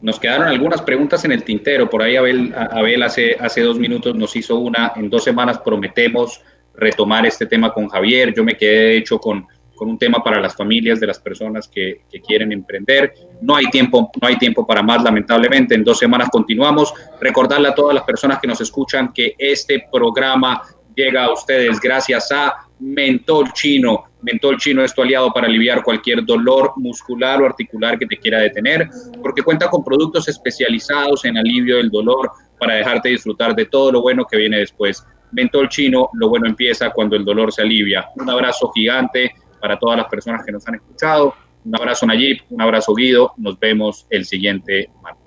[0.00, 1.90] Nos quedaron algunas preguntas en el tintero.
[1.90, 4.92] Por ahí Abel, Abel hace, hace dos minutos nos hizo una.
[4.96, 6.40] En dos semanas prometemos
[6.74, 8.32] retomar este tema con Javier.
[8.34, 12.00] Yo me quedé hecho con, con un tema para las familias de las personas que,
[12.10, 13.12] que, quieren emprender.
[13.42, 15.74] No hay tiempo, no hay tiempo para más, lamentablemente.
[15.74, 16.94] En dos semanas continuamos.
[17.20, 20.62] Recordarle a todas las personas que nos escuchan que este programa
[20.96, 24.04] llega a ustedes gracias a Mentol Chino.
[24.22, 28.40] Mentol Chino es tu aliado para aliviar cualquier dolor muscular o articular que te quiera
[28.40, 28.88] detener,
[29.22, 34.00] porque cuenta con productos especializados en alivio del dolor para dejarte disfrutar de todo lo
[34.00, 35.06] bueno que viene después.
[35.32, 38.08] Mentol Chino, lo bueno empieza cuando el dolor se alivia.
[38.16, 41.34] Un abrazo gigante para todas las personas que nos han escuchado.
[41.64, 43.34] Un abrazo Nayib, un abrazo Guido.
[43.36, 45.25] Nos vemos el siguiente martes.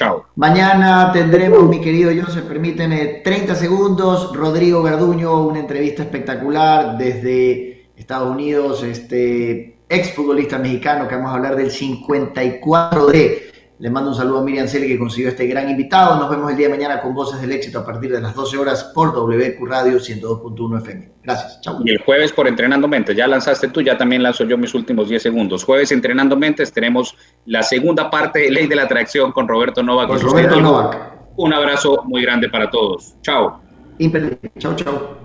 [0.00, 0.24] Chao.
[0.36, 4.34] Mañana tendremos, mi querido Joseph, permíteme 30 segundos.
[4.34, 11.54] Rodrigo Garduño, una entrevista espectacular desde Estados Unidos, este exfutbolista mexicano que vamos a hablar
[11.54, 13.49] del 54 de
[13.80, 16.16] le mando un saludo a Miriam Celi que consiguió este gran invitado.
[16.16, 18.58] Nos vemos el día de mañana con Voces del Éxito a partir de las 12
[18.58, 21.12] horas por WQ Radio 102.1 FM.
[21.22, 21.62] Gracias.
[21.62, 21.78] Chao.
[21.82, 23.16] Y el jueves por Entrenando Mentes.
[23.16, 25.64] Ya lanzaste tú, ya también lanzo yo mis últimos 10 segundos.
[25.64, 27.16] Jueves Entrenando Mentes tenemos
[27.46, 30.08] la segunda parte de Ley de la Atracción con Roberto Novak.
[30.08, 31.12] Con Roberto Novak.
[31.36, 33.16] Un abrazo muy grande para todos.
[33.22, 33.62] Chao.
[33.96, 34.52] Imperdible.
[34.58, 35.16] Chao, chao.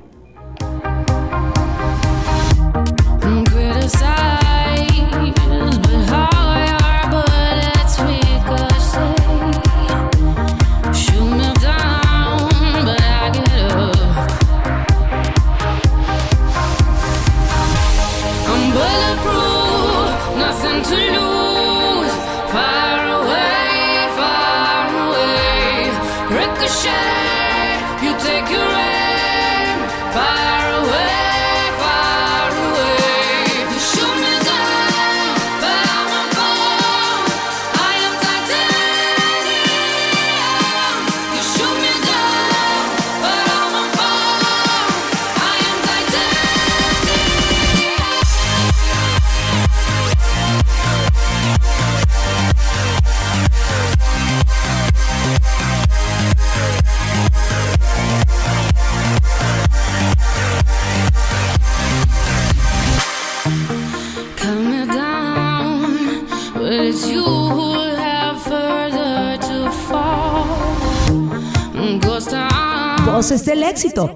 [73.26, 74.14] Voces del éxito.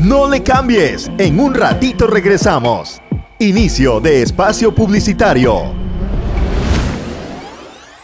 [0.00, 3.02] No le cambies, en un ratito regresamos.
[3.38, 5.74] Inicio de espacio publicitario.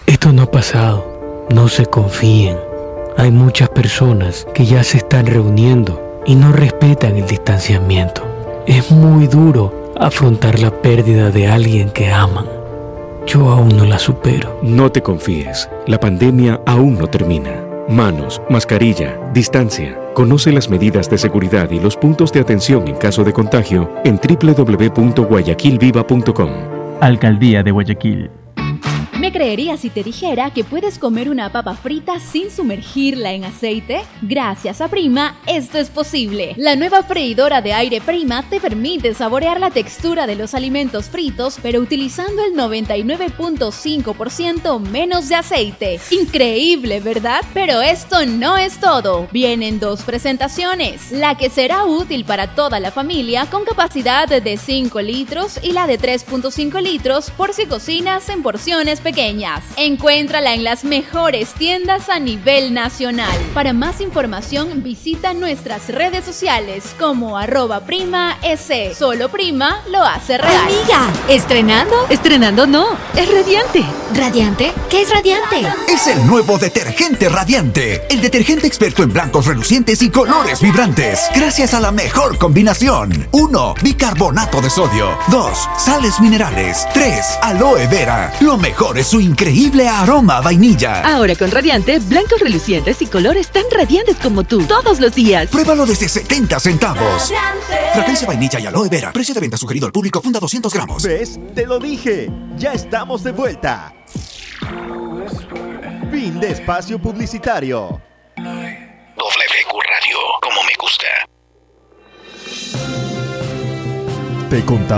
[0.05, 2.59] Esto no ha pasado, no se confíen.
[3.17, 8.23] Hay muchas personas que ya se están reuniendo y no respetan el distanciamiento.
[8.67, 12.45] Es muy duro afrontar la pérdida de alguien que aman.
[13.27, 14.59] Yo aún no la supero.
[14.61, 17.65] No te confíes, la pandemia aún no termina.
[17.89, 20.02] Manos, mascarilla, distancia.
[20.15, 24.17] Conoce las medidas de seguridad y los puntos de atención en caso de contagio en
[24.17, 26.51] www.guayaquilviva.com.
[27.01, 28.42] Alcaldía de Guayaquil.
[29.23, 34.03] ¿Me creerías si te dijera que puedes comer una papa frita sin sumergirla en aceite?
[34.21, 36.55] Gracias a Prima, esto es posible.
[36.57, 41.61] La nueva freidora de aire Prima te permite saborear la textura de los alimentos fritos,
[41.63, 46.01] pero utilizando el 99.5% menos de aceite.
[46.11, 47.43] Increíble, ¿verdad?
[47.55, 49.29] Pero esto no es todo.
[49.31, 51.13] Vienen dos presentaciones.
[51.13, 55.87] La que será útil para toda la familia con capacidad de 5 litros y la
[55.87, 59.63] de 3.5 litros por si cocinas en porciones pequeñas pequeñas.
[59.77, 63.37] Encuéntrala en las mejores tiendas a nivel nacional.
[63.53, 68.95] Para más información visita nuestras redes sociales como arroba prima s.
[68.95, 70.57] Solo prima lo hace real.
[70.63, 72.07] Amiga, ¿estrenando?
[72.09, 73.85] Estrenando no, es radiante.
[74.15, 74.73] ¿Radiante?
[74.89, 75.63] ¿Qué es radiante?
[75.89, 78.07] Es el nuevo detergente radiante.
[78.09, 81.29] El detergente experto en blancos relucientes y colores vibrantes.
[81.35, 83.29] Gracias a la mejor combinación.
[83.33, 83.75] 1.
[83.83, 85.19] Bicarbonato de sodio.
[85.29, 85.69] 2.
[85.77, 86.87] Sales minerales.
[86.95, 87.39] 3.
[87.43, 88.33] Aloe vera.
[88.41, 91.03] Lo mejor es su increíble aroma a vainilla.
[91.03, 95.49] Ahora con Radiante, blancos relucientes y colores tan radiantes como tú, todos los días.
[95.51, 97.31] Pruébalo desde 70 centavos.
[97.31, 97.93] Radiante.
[97.95, 99.13] Fragancia vainilla y aloe vera.
[99.13, 101.03] Precio de venta sugerido al público funda 200 gramos.
[101.03, 101.39] ¿Ves?
[101.55, 102.31] Te lo dije.
[102.57, 103.93] Ya estamos de vuelta.
[106.11, 108.01] Fin de espacio publicitario.
[108.37, 111.07] WQ Radio, como me gusta.
[114.51, 114.91] Te contamos.